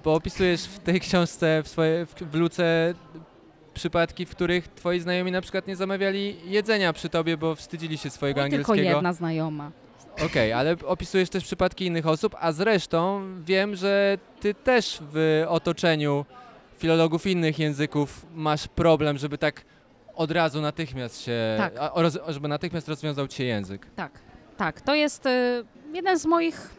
[0.05, 2.94] Bo opisujesz w tej książce, w, swoje, w, w luce
[3.74, 8.10] przypadki, w których twoi znajomi na przykład nie zamawiali jedzenia przy tobie, bo wstydzili się
[8.10, 8.96] swojego Oj, tylko angielskiego.
[8.96, 9.70] jedna znajoma.
[10.26, 16.24] Okej, ale opisujesz też przypadki innych osób, a zresztą wiem, że ty też w otoczeniu
[16.78, 19.64] filologów innych języków masz problem, żeby tak
[20.14, 21.72] od razu natychmiast się, Tak.
[21.80, 23.87] a, roz, żeby natychmiast rozwiązał ci się język.
[23.96, 24.12] Tak,
[24.56, 24.80] tak.
[24.80, 26.70] To jest y, jeden z moich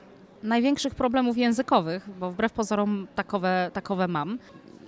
[0.43, 4.39] największych problemów językowych, bo wbrew pozorom takowe, takowe mam.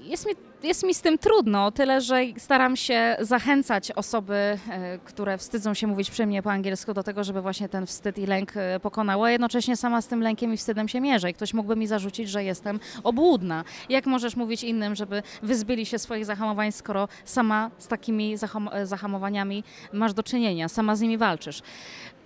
[0.08, 4.58] Jest mi, jest mi z tym trudno, tyle że staram się zachęcać osoby, e,
[5.06, 8.26] które wstydzą się mówić przy mnie po angielsku, do tego, żeby właśnie ten wstyd i
[8.26, 11.30] lęk e, pokonały, a jednocześnie sama z tym lękiem i wstydem się mierzę.
[11.30, 13.64] I ktoś mógłby mi zarzucić, że jestem obłudna.
[13.90, 18.86] Jak możesz mówić innym, żeby wyzbyli się swoich zahamowań, skoro sama z takimi zaham- e,
[18.86, 21.62] zahamowaniami masz do czynienia, sama z nimi walczysz?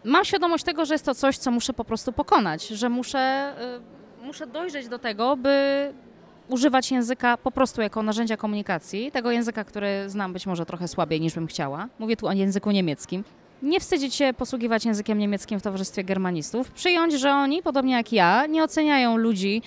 [0.04, 3.54] Mam świadomość tego, że jest to coś, co muszę po prostu pokonać, że muszę,
[4.24, 5.94] muszę dojrzeć do tego, by
[6.52, 11.22] używać języka po prostu jako narzędzia komunikacji, tego języka, który znam być może trochę słabiej
[11.22, 11.88] niż bym chciała.
[12.00, 13.24] Mówię tu o języku niemieckim.
[13.64, 16.72] Nie wstydzić się posługiwać językiem niemieckim w towarzystwie germanistów.
[16.72, 19.62] Przyjąć, że oni, podobnie jak ja, nie oceniają ludzi,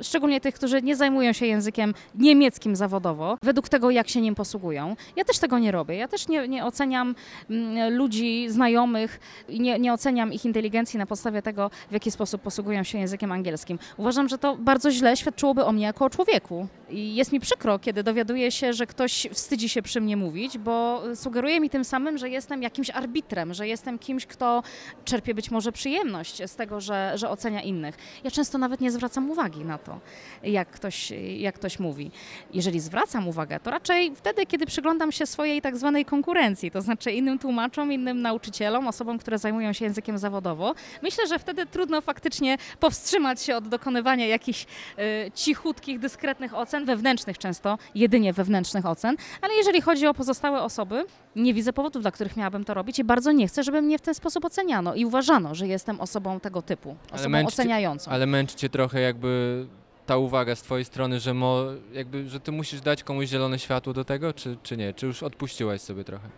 [0.00, 4.34] y, szczególnie tych, którzy nie zajmują się językiem niemieckim zawodowo, według tego, jak się nim
[4.34, 4.96] posługują.
[5.16, 5.96] Ja też tego nie robię.
[5.96, 7.14] Ja też nie, nie oceniam
[7.50, 12.42] mm, ludzi, znajomych i nie, nie oceniam ich inteligencji na podstawie tego, w jaki sposób
[12.42, 13.78] posługują się językiem angielskim.
[13.96, 16.66] Uważam, że to bardzo źle świadczyłoby o mnie jako o człowieku.
[16.90, 21.02] I jest mi przykro, kiedy dowiaduję się, że ktoś wstydzi się przy mnie mówić, bo
[21.14, 23.15] sugeruje mi tym samym, że jestem jakimś arbitrem,
[23.50, 24.62] że jestem kimś, kto
[25.04, 27.96] czerpie być może przyjemność z tego, że, że ocenia innych.
[28.24, 30.00] Ja często nawet nie zwracam uwagi na to,
[30.42, 32.10] jak ktoś, jak ktoś mówi.
[32.54, 37.12] Jeżeli zwracam uwagę, to raczej wtedy, kiedy przyglądam się swojej tak zwanej konkurencji, to znaczy
[37.12, 40.74] innym tłumaczom, innym nauczycielom, osobom, które zajmują się językiem zawodowo.
[41.02, 44.66] Myślę, że wtedy trudno faktycznie powstrzymać się od dokonywania jakichś
[44.98, 51.04] e, cichutkich, dyskretnych ocen, wewnętrznych często, jedynie wewnętrznych ocen, ale jeżeli chodzi o pozostałe osoby,
[51.36, 54.02] nie widzę powodów, dla których miałabym to robić i bardzo nie chcę, żeby mnie w
[54.02, 58.10] ten sposób oceniano i uważano, że jestem osobą tego typu, Ale osobą męczcie- oceniającą.
[58.10, 59.66] Ale męczy cię trochę jakby
[60.06, 63.92] ta uwaga z twojej strony, że, mo, jakby, że ty musisz dać komuś zielone światło
[63.92, 64.94] do tego, czy, czy nie?
[64.94, 66.28] Czy już odpuściłaś sobie trochę?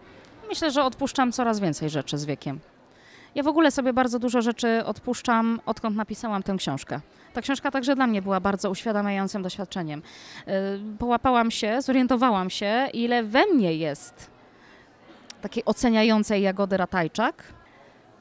[0.49, 2.59] Myślę, że odpuszczam coraz więcej rzeczy z wiekiem.
[3.35, 7.01] Ja w ogóle sobie bardzo dużo rzeczy odpuszczam, odkąd napisałam tę książkę.
[7.33, 10.03] Ta książka także dla mnie była bardzo uświadamiającym doświadczeniem.
[10.47, 10.53] Yy,
[10.99, 14.31] Połapałam się, zorientowałam się, ile we mnie jest
[15.40, 17.42] takiej oceniającej Jagody Ratajczak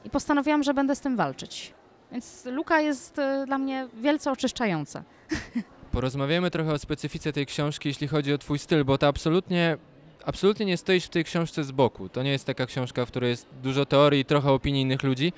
[0.04, 1.74] i postanowiłam, że będę z tym walczyć.
[2.12, 5.02] Więc luka jest yy, dla mnie wielce oczyszczająca.
[5.92, 9.76] Porozmawiamy trochę o specyfice tej książki, jeśli chodzi o twój styl, bo to absolutnie,
[10.24, 12.08] absolutnie nie stoisz w tej książce z boku.
[12.08, 15.32] To nie jest taka książka, w której jest dużo teorii i trochę opinii innych ludzi,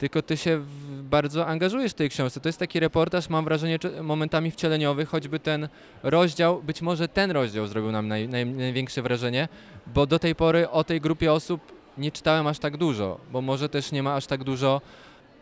[0.00, 0.60] tylko ty się
[1.02, 2.40] bardzo angażujesz w tej książce.
[2.40, 5.68] To jest taki reportaż, mam wrażenie, momentami wcieleniowy, choćby ten
[6.02, 9.48] rozdział, być może ten rozdział zrobił nam naj, naj, największe wrażenie,
[9.86, 11.60] bo do tej pory o tej grupie osób
[11.98, 14.80] nie czytałem aż tak dużo, bo może też nie ma aż tak dużo,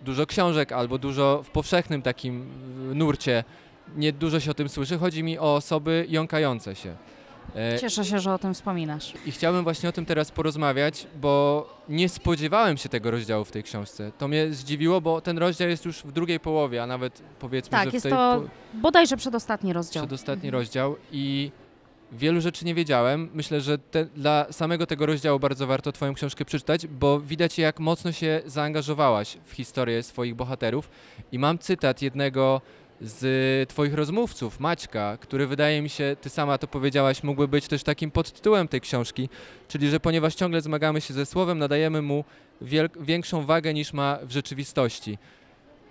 [0.05, 2.47] dużo książek albo dużo w powszechnym takim
[2.95, 3.45] nurcie
[3.97, 4.99] nie dużo się o tym słyszy.
[4.99, 6.97] Chodzi mi o osoby jąkające się.
[7.57, 9.13] E, Cieszę się, że o tym wspominasz.
[9.27, 13.63] I chciałbym właśnie o tym teraz porozmawiać, bo nie spodziewałem się tego rozdziału w tej
[13.63, 14.13] książce.
[14.19, 17.85] To mnie zdziwiło, bo ten rozdział jest już w drugiej połowie, a nawet powiedzmy, Tak,
[17.85, 20.03] że w jest tej to po- bodajże przedostatni rozdział.
[20.03, 20.61] przedostatni Mhm.
[20.63, 21.51] rozdział i
[22.13, 23.29] wielu rzeczy nie wiedziałem.
[23.35, 27.81] Myślę, że te, dla samego tego rozdziału bardzo warto Twoją książkę przeczytać, bo widać jak
[27.81, 30.91] mocno się zaangażowałaś w historię swoich bohaterów.
[31.33, 32.61] I mam cytat jednego
[33.01, 37.83] z Twoich rozmówców, Maćka, który wydaje mi się, Ty sama to powiedziałaś, mógłby być też
[37.83, 39.29] takim podtytułem tej książki,
[39.69, 42.25] czyli że ponieważ ciągle zmagamy się ze słowem, nadajemy mu
[43.01, 45.19] większą wagę niż ma w rzeczywistości.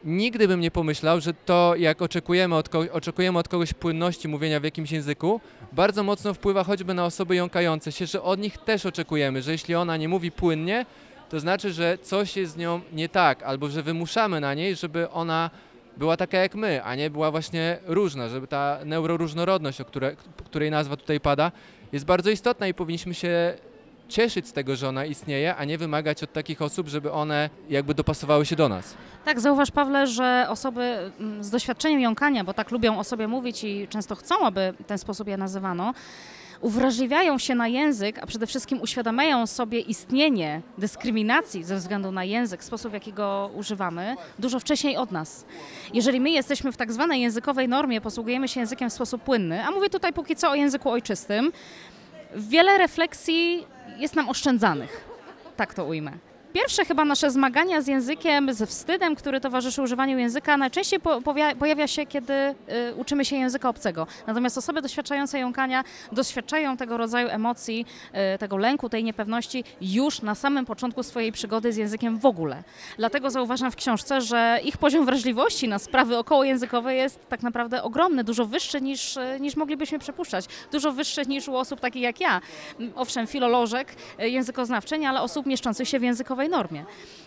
[0.04, 4.64] Nigdy bym nie pomyślał, że to, jak oczekujemy od, oczekujemy od kogoś płynności mówienia w
[4.64, 5.42] jakimś języku,
[5.72, 9.76] bardzo mocno wpływa choćby na osoby jąkające się, że od nich też oczekujemy, że jeśli
[9.76, 10.86] ona nie mówi płynnie,
[11.30, 15.10] to znaczy, że coś jest z nią nie tak, albo że wymuszamy na niej, żeby
[15.10, 15.50] ona
[15.98, 20.72] była taka jak my, a nie była właśnie różna, żeby ta neuroróżnorodność, o które, której
[20.72, 21.52] nazwa tutaj pada,
[21.92, 23.54] jest bardzo istotna i powinniśmy się
[24.08, 27.94] cieszyć z tego, że ona istnieje, a nie wymagać od takich osób, żeby one jakby
[27.94, 28.96] dopasowały się do nas.
[29.26, 33.64] Tak, zauważ Pawle, że osoby mm, z doświadczeniem jąkania, bo tak lubią o sobie mówić
[33.64, 35.94] i często chcą, aby ten sposób je nazywano,
[36.62, 42.64] uwrażliwiają się na język, a przede wszystkim uświadamiają sobie istnienie dyskryminacji ze względu na język,
[42.64, 45.46] sposób w jaki go używamy, dużo wcześniej od nas.
[45.94, 49.72] Jeżeli my jesteśmy w tak zwanej językowej normie, posługujemy się językiem w sposób płynny, a
[49.72, 51.52] mówię tutaj póki co o języku ojczystym,
[52.36, 53.66] wiele refleksji
[53.98, 55.06] jest nam oszczędzanych.
[55.56, 56.12] Tak to ujmę.
[56.58, 61.22] Pierwsze chyba nasze zmagania z językiem, ze wstydem, który towarzyszy używaniu języka, najczęściej po,
[61.60, 62.56] pojawia się, kiedy y,
[62.96, 64.08] uczymy się języka obcego.
[64.28, 67.86] Natomiast osoby doświadczające jąkania doświadczają tego rodzaju emocji,
[68.36, 72.64] y, tego lęku, tej niepewności już na samym początku swojej przygody z językiem w ogóle.
[72.98, 78.24] Dlatego zauważam w książce, że ich poziom wrażliwości na sprawy okołojęzykowe jest tak naprawdę ogromny,
[78.24, 80.46] dużo wyższy niż, y, niż moglibyśmy przypuszczać.
[80.72, 82.42] Dużo wyższy niż u osób takich jak ja.
[82.96, 86.86] Owszem, filolożek, y, językoznawczyń, ale osób mieszczących się w językowej normie.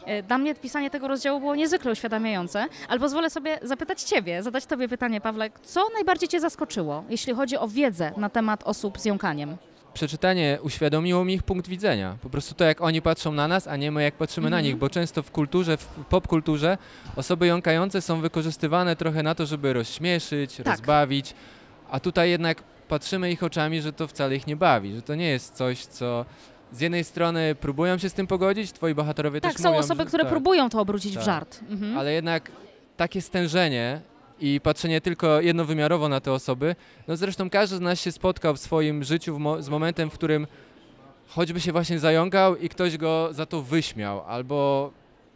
[0.08, 4.66] Y, Dla mnie pisanie tego rozdziału było niezwykle uświadamiające, ale pozwolę sobie zapytać Ciebie, zadać
[4.66, 9.04] Tobie pytanie, Pawle, co najbardziej Cię zaskoczyło, jeśli chodzi o wiedzę na temat osób z
[9.04, 9.56] jąkaniem?
[9.94, 12.16] Przeczytanie uświadomiło mi ich punkt widzenia.
[12.22, 14.64] Po prostu to, jak oni patrzą na nas, a nie my, jak patrzymy na Mhm.
[14.64, 16.78] nich, bo często w kulturze, w popkulturze
[17.16, 20.66] osoby jąkające są wykorzystywane trochę na to, żeby rozśmieszyć, Tak.
[20.66, 21.34] rozbawić,
[21.90, 25.28] a tutaj jednak patrzymy ich oczami, że to wcale ich nie bawi, że to nie
[25.28, 26.24] jest coś, co
[26.72, 30.02] z jednej strony próbują się z tym pogodzić, twoi bohaterowie Tak, też są mówią, osoby,
[30.02, 31.24] że, które tak, próbują to obrócić w Tak.
[31.24, 31.60] żart.
[31.70, 31.98] Mhm.
[31.98, 32.52] ale jednak
[32.96, 34.00] takie stężenie
[34.40, 36.76] i patrzenie tylko jednowymiarowo na te osoby,
[37.08, 40.14] no zresztą każdy z nas się spotkał w swoim życiu w mo- z momentem, w
[40.14, 40.46] którym
[41.28, 44.90] choćby się właśnie zająkał i ktoś go za to wyśmiał, albo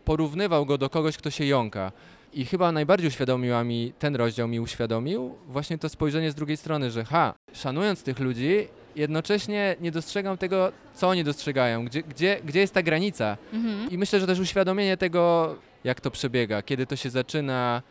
[0.04, 1.92] porównywał go do kogoś, kto się jąka.
[2.32, 6.90] I chyba najbardziej uświadomiła mi, ten rozdział mi uświadomił, właśnie to spojrzenie z drugiej strony,
[6.90, 12.60] że ha, szanując tych ludzi, jednocześnie nie dostrzegam tego, co oni dostrzegają, gdzie, gdzie, gdzie
[12.60, 13.36] jest ta granica.
[13.52, 13.90] Mhm.
[13.90, 15.54] I myślę, że też uświadomienie tego,
[15.84, 17.82] jak to przebiega, kiedy to się zaczyna,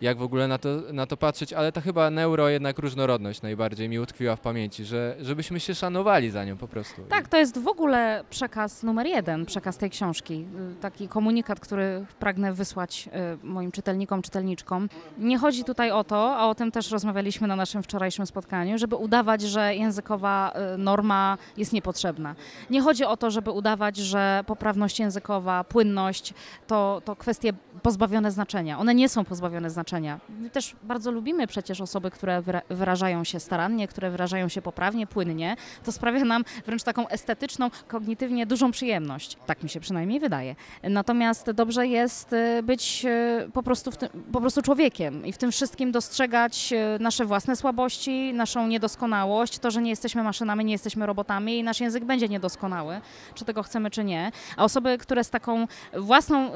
[0.00, 3.88] jak w ogóle na to, na to patrzeć, ale ta chyba neuro jednak różnorodność najbardziej
[3.88, 7.02] mi utkwiła w pamięci, że żebyśmy się szanowali za nią po prostu.
[7.08, 10.46] Tak, to jest w ogóle przekaz numer jeden, przekaz tej książki.
[10.72, 13.08] Y, Taki komunikat, który pragnę wysłać
[13.42, 14.88] y, moim czytelnikom, czytelniczkom.
[15.18, 18.96] Nie chodzi tutaj o to, a o tym też rozmawialiśmy na naszym wczorajszym spotkaniu, żeby
[18.96, 22.34] udawać, że językowa y, norma jest niepotrzebna.
[22.70, 26.34] Nie chodzi o to, żeby udawać, że poprawność językowa, płynność
[26.66, 28.78] to, to kwestie pozbawione znaczenia.
[28.78, 29.87] One nie są pozbawione znaczenia.
[30.28, 35.06] My też bardzo lubimy przecież osoby, które wyra- wyrażają się starannie, które wyrażają się poprawnie,
[35.06, 35.56] płynnie.
[35.84, 39.36] To sprawia nam wręcz taką estetyczną, kognitywnie dużą przyjemność.
[39.46, 40.56] Tak mi się przynajmniej wydaje.
[40.82, 45.52] Natomiast dobrze jest y, być y, po prostu, tym, po prostu człowiekiem i w tym
[45.52, 51.06] wszystkim dostrzegać y, nasze własne słabości, naszą niedoskonałość, to, że nie jesteśmy maszynami, nie jesteśmy
[51.06, 53.00] robotami i nasz język będzie niedoskonały,
[53.34, 54.32] czy tego chcemy, czy nie.
[54.56, 56.50] A osoby, które z taką własną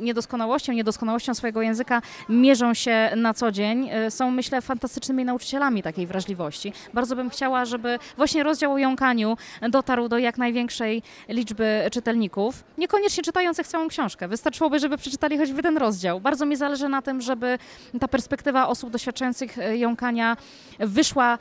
[0.00, 6.06] niedoskonałością, niedoskonałością swojego języka mierzą się na co dzień, y, są myślę fantastycznymi nauczycielami takiej
[6.06, 6.72] wrażliwości.
[6.94, 9.36] Bardzo bym chciała, żeby właśnie rozdział o jąkaniu
[9.70, 14.28] dotarł do jak największej liczby czytelników, niekoniecznie czytających całą książkę.
[14.28, 16.20] Wystarczyłoby, żeby przeczytali choćby ten rozdział.
[16.20, 17.58] Bardzo mi zależy na tym, żeby
[18.00, 20.36] ta perspektywa osób doświadczających y, jąkania
[20.78, 21.38] wyszła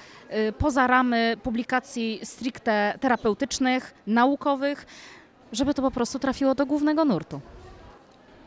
[0.47, 4.85] y, poza ramy publikacji stricte terapeutycznych, naukowych,
[5.51, 7.41] żeby to po prostu trafiło do głównego nurtu.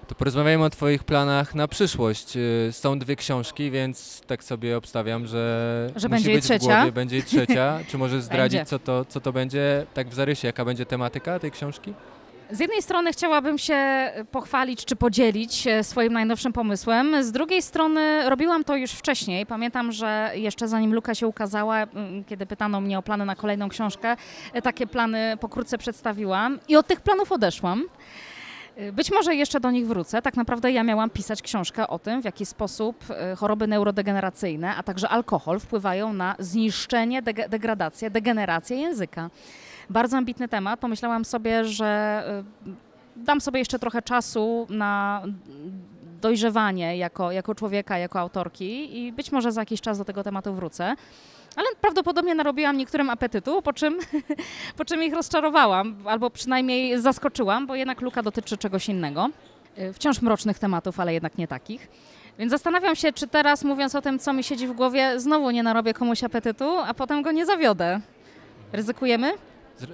[0.08, 2.36] To porozmawiajmy o Twoich planach na przyszłość.
[2.36, 6.64] Y, Są dwie książki, więc tak sobie obstawiam, że, Że będzie być trzecia?
[6.64, 7.78] w głowie, będzie trzecia.
[7.88, 11.50] Czy możesz zdradzić, co to, co to będzie, tak w zarysie, jaka będzie tematyka tej
[11.50, 11.94] książki?
[12.50, 17.24] Z jednej strony chciałabym się pochwalić czy podzielić e, swoim najnowszym pomysłem.
[17.24, 19.46] Z drugiej strony robiłam to już wcześniej.
[19.46, 23.68] Pamiętam, że jeszcze zanim Luka się ukazała, m, kiedy pytano mnie o plany na kolejną
[23.68, 24.16] książkę,
[24.52, 27.84] e, takie plany pokrótce przedstawiłam i od tych planów odeszłam.
[28.76, 30.22] E, Być może jeszcze do nich wrócę.
[30.22, 34.82] Tak naprawdę ja miałam pisać książkę o tym, w jaki sposób e, choroby neurodegeneracyjne, a
[34.82, 39.30] także alkohol wpływają na zniszczenie, deg- degradację, degenerację języka.
[39.90, 40.80] Bardzo ambitny temat.
[40.80, 42.22] Pomyślałam sobie, że
[43.16, 45.22] y, dam sobie jeszcze trochę czasu na
[46.20, 50.54] dojrzewanie jako, jako człowieka, jako autorki i być może za jakiś czas do tego tematu
[50.54, 50.94] wrócę.
[51.56, 53.98] Ale prawdopodobnie narobiłam niektórym apetytu, po czym,
[54.78, 59.28] po czym ich rozczarowałam, albo przynajmniej zaskoczyłam, bo jednak luka dotyczy czegoś innego.
[59.78, 61.88] Y, Wciąż mrocznych tematów, ale jednak nie takich.
[62.38, 65.62] Więc zastanawiam się, czy teraz mówiąc o tym, co mi siedzi w głowie, znowu nie
[65.62, 68.00] narobię komuś apetytu, a potem go nie zawiodę.
[68.72, 69.32] Ryzykujemy?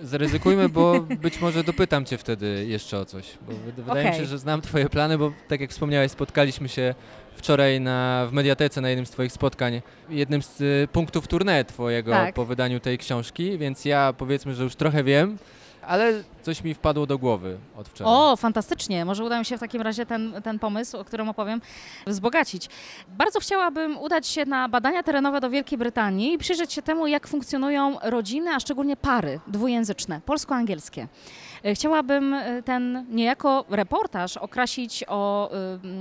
[0.03, 3.39] Zaryzykujmy, bo być może dopytam cię wtedy jeszcze o coś.
[3.47, 4.21] Bo wy- wydaje mi Okej.
[4.21, 6.95] się, że znam twoje plany, bo tak jak wspomniałeś, spotkaliśmy się
[7.41, 12.11] wczoraj na, w Mediatece na jednym z twoich spotkań, jednym z y, punktów tournée twojego
[12.11, 12.35] Tak.
[12.35, 15.39] po wydaniu tej książki, więc ja powiedzmy, że już trochę wiem,
[15.83, 16.13] ale
[16.43, 18.13] coś mi wpadło do głowy od wczoraj.
[18.15, 19.05] O, fantastycznie.
[19.05, 21.61] Może uda mi się w takim razie ten, ten pomysł, o którym opowiem,
[22.07, 22.69] wzbogacić.
[23.09, 27.27] Bardzo chciałabym udać się na badania terenowe do Wielkiej Brytanii i przyjrzeć się temu, jak
[27.29, 31.07] funkcjonują rodziny, a szczególnie pary dwujęzyczne, polsko-angielskie.
[31.65, 35.51] E, Chciałabym e, ten niejako reportaż okrasić, o,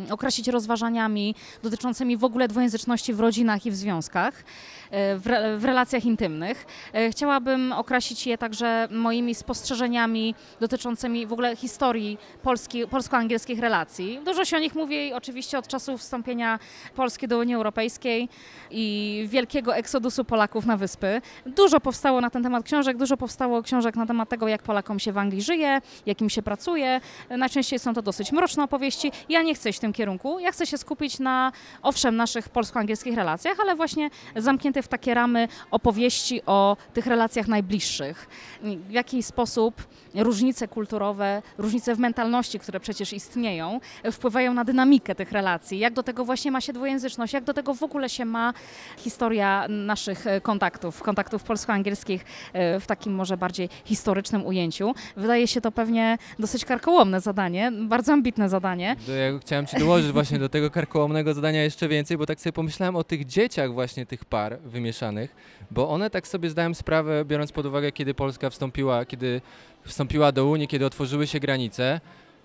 [0.10, 4.44] y, okrasić rozważaniami dotyczącymi w ogóle dwujęzyczności w rodzinach i w związkach,
[4.92, 6.66] e, w, re, w relacjach intymnych.
[6.94, 14.20] E, Chciałabym okrasić je także moimi spostrzeżeniami dotyczącymi w ogóle historii polski, polsko-angielskich relacji.
[14.26, 16.60] Dużo się o nich mówi oczywiście od czasu wstąpienia
[16.96, 18.30] Polski do Unii Europejskiej
[18.72, 21.22] i wielkiego eksodusu Polaków na wyspy.
[21.46, 25.12] Dużo powstało na ten temat książek, dużo powstało książek na temat tego, jak Polakom się
[25.12, 27.02] w Anglii żyje, jak im się pracuje.
[27.30, 29.12] Najczęściej są to dosyć mroczne opowieści.
[29.30, 30.40] Ja nie chcę iść w tym kierunku.
[30.40, 35.48] Ja chcę się skupić na, owszem, naszych polsko-angielskich relacjach, ale właśnie zamknięte w takie ramy
[35.72, 38.28] opowieści o tych relacjach najbliższych.
[38.64, 39.74] W jaki sposób
[40.16, 43.80] różnice kulturowe, różnice w mentalności, które przecież istnieją,
[44.12, 45.80] wpływają na dynamikę tych relacji.
[45.80, 48.54] Jak do tego właśnie ma się dwujęzyczność, jak do tego w ogóle się ma
[48.98, 54.96] historia naszych kontaktów, kontaktów polsko-angielskich e, w takim może bardziej historycznym ujęciu.
[55.18, 58.96] Wydaje się to pewnie dosyć karkołomne zadanie, bardzo ambitne zadanie.
[59.08, 62.96] Ja chciałem ci dołożyć właśnie do tego karkołomnego zadania jeszcze więcej, bo tak sobie pomyślałem
[62.96, 65.36] o tych dzieciach właśnie tych par wymieszanych,
[65.72, 69.42] bo one tak sobie zdałem sprawę, biorąc pod uwagę, kiedy Polska wstąpiła, kiedy
[69.86, 72.02] wstąpiła do Unii, kiedy otworzyły się granice,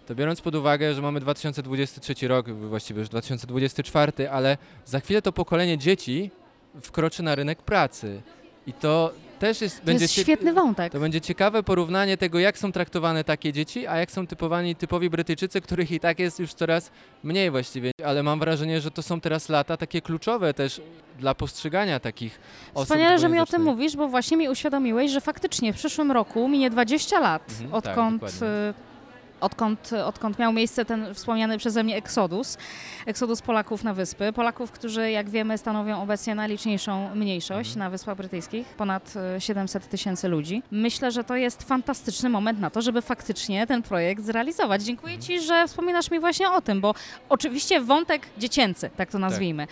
[0.07, 5.33] to biorąc pod uwagę, że mamy 2023 rok, właściwie już 2024, ale za chwilę to
[5.33, 6.31] pokolenie dzieci
[6.81, 8.23] wkroczy na rynek pracy.
[8.67, 9.13] I to
[9.45, 10.93] też jest, To będzie jest świetny wątek.
[10.93, 15.11] to będzie ciekawe porównanie tego, jak są traktowane takie dzieci, a jak są typowani typowi
[15.11, 16.91] Brytyjczycy, których i tak jest już coraz
[17.23, 17.91] mniej właściwie.
[18.05, 20.81] Ale mam wrażenie, że to są teraz lata takie kluczowe też
[21.19, 22.41] dla postrzegania takich
[22.75, 22.85] osób.
[22.87, 26.49] Wspaniale, że mi o tym mówisz, bo właśnie mi uświadomiłeś, że faktycznie w przyszłym roku
[26.49, 28.75] minie 20 lat, Mhm, tak, odkąd, dokładnie.
[29.45, 32.59] Odkąd, odkąd miał miejsce ten wspomniany przeze mnie eksodus,
[33.07, 34.33] eksodus Polaków na wyspy.
[34.33, 37.79] Polaków, którzy jak wiemy stanowią obecnie najliczniejszą mniejszość Mhm.
[37.79, 40.63] na Wyspach Brytyjskich, ponad y, 700 tysięcy ludzi.
[40.71, 44.83] Myślę, że to jest fantastyczny moment na to, żeby faktycznie ten projekt zrealizować.
[44.83, 46.95] Dziękuję Ci, że wspominasz mi właśnie o tym, bo
[47.29, 49.67] oczywiście wątek dziecięcy, tak to nazwijmy,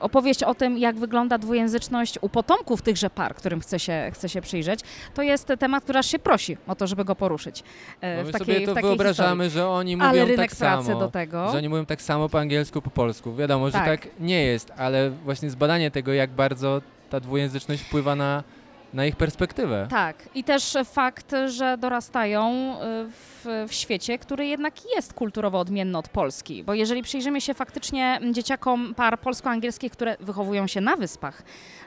[0.00, 4.40] opowieść o tym, jak wygląda dwujęzyczność u potomków tychże par, którym chce się, chce się
[4.40, 4.80] przyjrzeć,
[5.14, 7.62] to jest temat, który aż się prosi o to, żeby go poruszyć
[8.00, 9.50] e, Bo w takiej, sobie to w takiej wyobrażamy, historii.
[9.66, 11.00] że oni mówią Ale rynek tak pracy samo.
[11.00, 11.50] do tego.
[11.52, 13.34] Że oni mówią tak samo po angielsku, po polsku.
[13.34, 13.86] Wiadomo, że Tak.
[13.86, 18.42] tak nie jest, ale właśnie zbadanie tego, jak bardzo ta dwujęzyczność wpływa na,
[18.94, 19.86] na ich perspektywę.
[19.90, 23.10] Tak, i też fakt, że dorastają y,
[23.68, 26.64] w, świecie, który jednak jest kulturowo odmienny od Polski.
[26.64, 31.42] Bo jeżeli przyjrzymy się faktycznie dzieciakom par polsko-angielskich, które wychowują się na wyspach,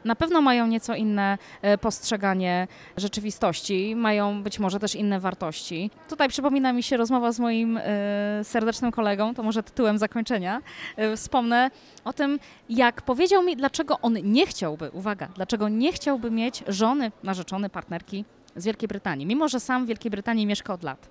[0.05, 5.91] na pewno mają nieco inne e, postrzeganie rzeczywistości, mają być może też inne wartości.
[6.09, 10.61] Tutaj przypomina mi się rozmowa z moim e, serdecznym kolegą, to może tytułem zakończenia.
[10.95, 11.71] E, Wspomnę
[12.05, 12.39] o tym,
[12.69, 18.25] jak powiedział mi, dlaczego on nie chciałby, uwaga, dlaczego nie chciałby mieć żony, narzeczony, partnerki
[18.55, 21.09] z Wielkiej Brytanii, mimo że sam w Wielkiej Brytanii mieszka od lat.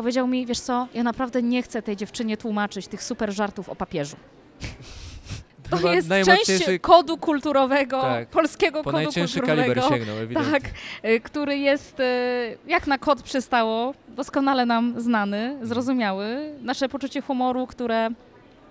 [0.00, 3.76] Powiedział mi, wiesz co, ja naprawdę nie chcę tej dziewczynie tłumaczyć tych super żartów o
[3.76, 4.16] papieżu.
[5.70, 9.74] To Chyba jest najmocniejszy- część kodu kulturowego, Tak, polskiego Po kodu najcięższy kulturowego.
[9.74, 10.52] kaliber sięgnął, ewidentnie.
[10.60, 10.62] Tak,
[11.04, 12.04] y, który jest y,
[12.66, 16.52] jak na kod przystało, doskonale nam znany, zrozumiały.
[16.62, 18.08] Nasze poczucie humoru, które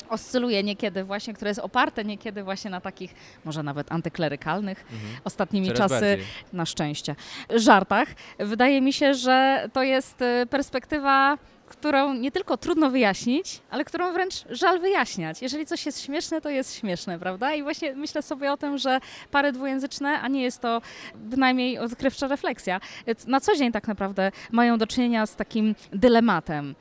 [0.10, 3.14] oscyluje niekiedy właśnie, które jest oparte niekiedy właśnie na takich,
[3.46, 5.20] może nawet antyklerykalnych, Mhm.
[5.24, 6.26] ostatnimi Coraz czasy, bardziej.
[6.54, 7.16] na szczęście,
[7.56, 8.08] żartach.
[8.40, 11.38] Wydaje mi się, że to jest y, perspektywa,
[11.68, 15.42] którą nie tylko trudno wyjaśnić, ale którą wręcz żal wyjaśniać.
[15.42, 17.54] Jeżeli coś jest śmieszne, to jest śmieszne, prawda?
[17.54, 19.00] I właśnie myślę sobie o tym, że
[19.32, 20.82] pary dwujęzyczne, a nie jest to
[21.16, 22.80] bynajmniej odkrywcza refleksja,
[23.28, 26.76] na co dzień tak naprawdę mają do czynienia z takim dylematem.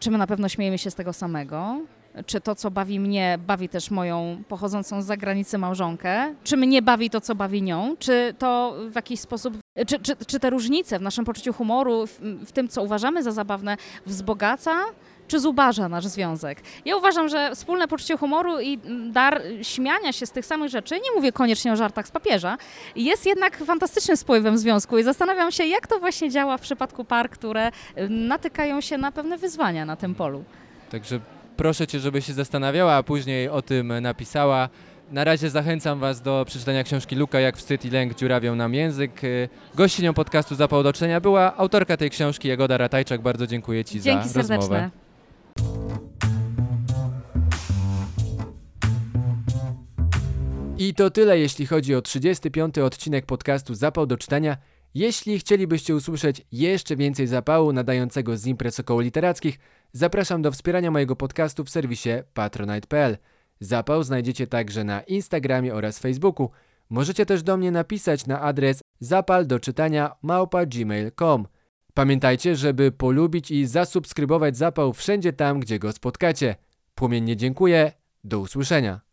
[0.00, 1.80] Czy my na pewno śmiejemy się z tego samego?
[2.26, 6.34] Czy to, co bawi mnie, bawi też moją pochodzącą z zagranicy małżonkę?
[6.44, 7.96] Czy mnie bawi to, co bawi nią?
[7.98, 12.20] Czy to w jakiś sposób, czy, czy, czy te różnice w naszym poczuciu humoru, w,
[12.46, 14.76] w tym, co uważamy za zabawne, wzbogaca?
[15.28, 16.62] Czy zubaża nasz związek?
[16.84, 18.78] Ja uważam, że wspólne poczucie humoru i
[19.12, 22.58] dar śmiania się z tych samych rzeczy, nie mówię koniecznie o żartach z papieża,
[22.96, 27.30] jest jednak fantastycznym spływem związku i zastanawiam się, jak to właśnie działa w przypadku par,
[27.30, 27.70] które
[28.08, 30.44] natykają się na pewne wyzwania na tym polu.
[30.90, 31.20] Także
[31.60, 34.68] proszę Cię, żebyś się zastanawiała, a później o tym napisała.
[35.10, 39.24] Na razie zachęcam Was do przeczytania książki Luka, jak wstyd i lęk dziurawią nam język.
[39.24, 43.22] Y, Gościnią podcastu Zapał do Czenia była autorka tej książki Jagoda Ratajczak.
[43.22, 44.62] Bardzo dziękuję Ci Dzięki za rozmowę.
[44.62, 44.90] serdeczne.
[50.78, 52.78] I to tyle, jeśli chodzi o 35.
[52.78, 54.56] odcinek podcastu Zapał do czytania.
[54.94, 59.58] Jeśli chcielibyście usłyszeć jeszcze więcej zapału nadającego z imprez około literackich,
[59.92, 63.18] zapraszam do wspierania mojego podcastu w serwisie patronite.pl.
[63.60, 66.50] Zapał znajdziecie także na Instagramie oraz Facebooku.
[66.90, 71.46] Możecie też do mnie napisać na adres zapaldoczytania małpa.gmail.com.
[71.94, 76.56] Pamiętajcie, żeby polubić i zasubskrybować Zapał wszędzie tam, gdzie go spotkacie.
[76.94, 77.92] Płomiennie dziękuję.
[78.24, 79.09] Do usłyszenia.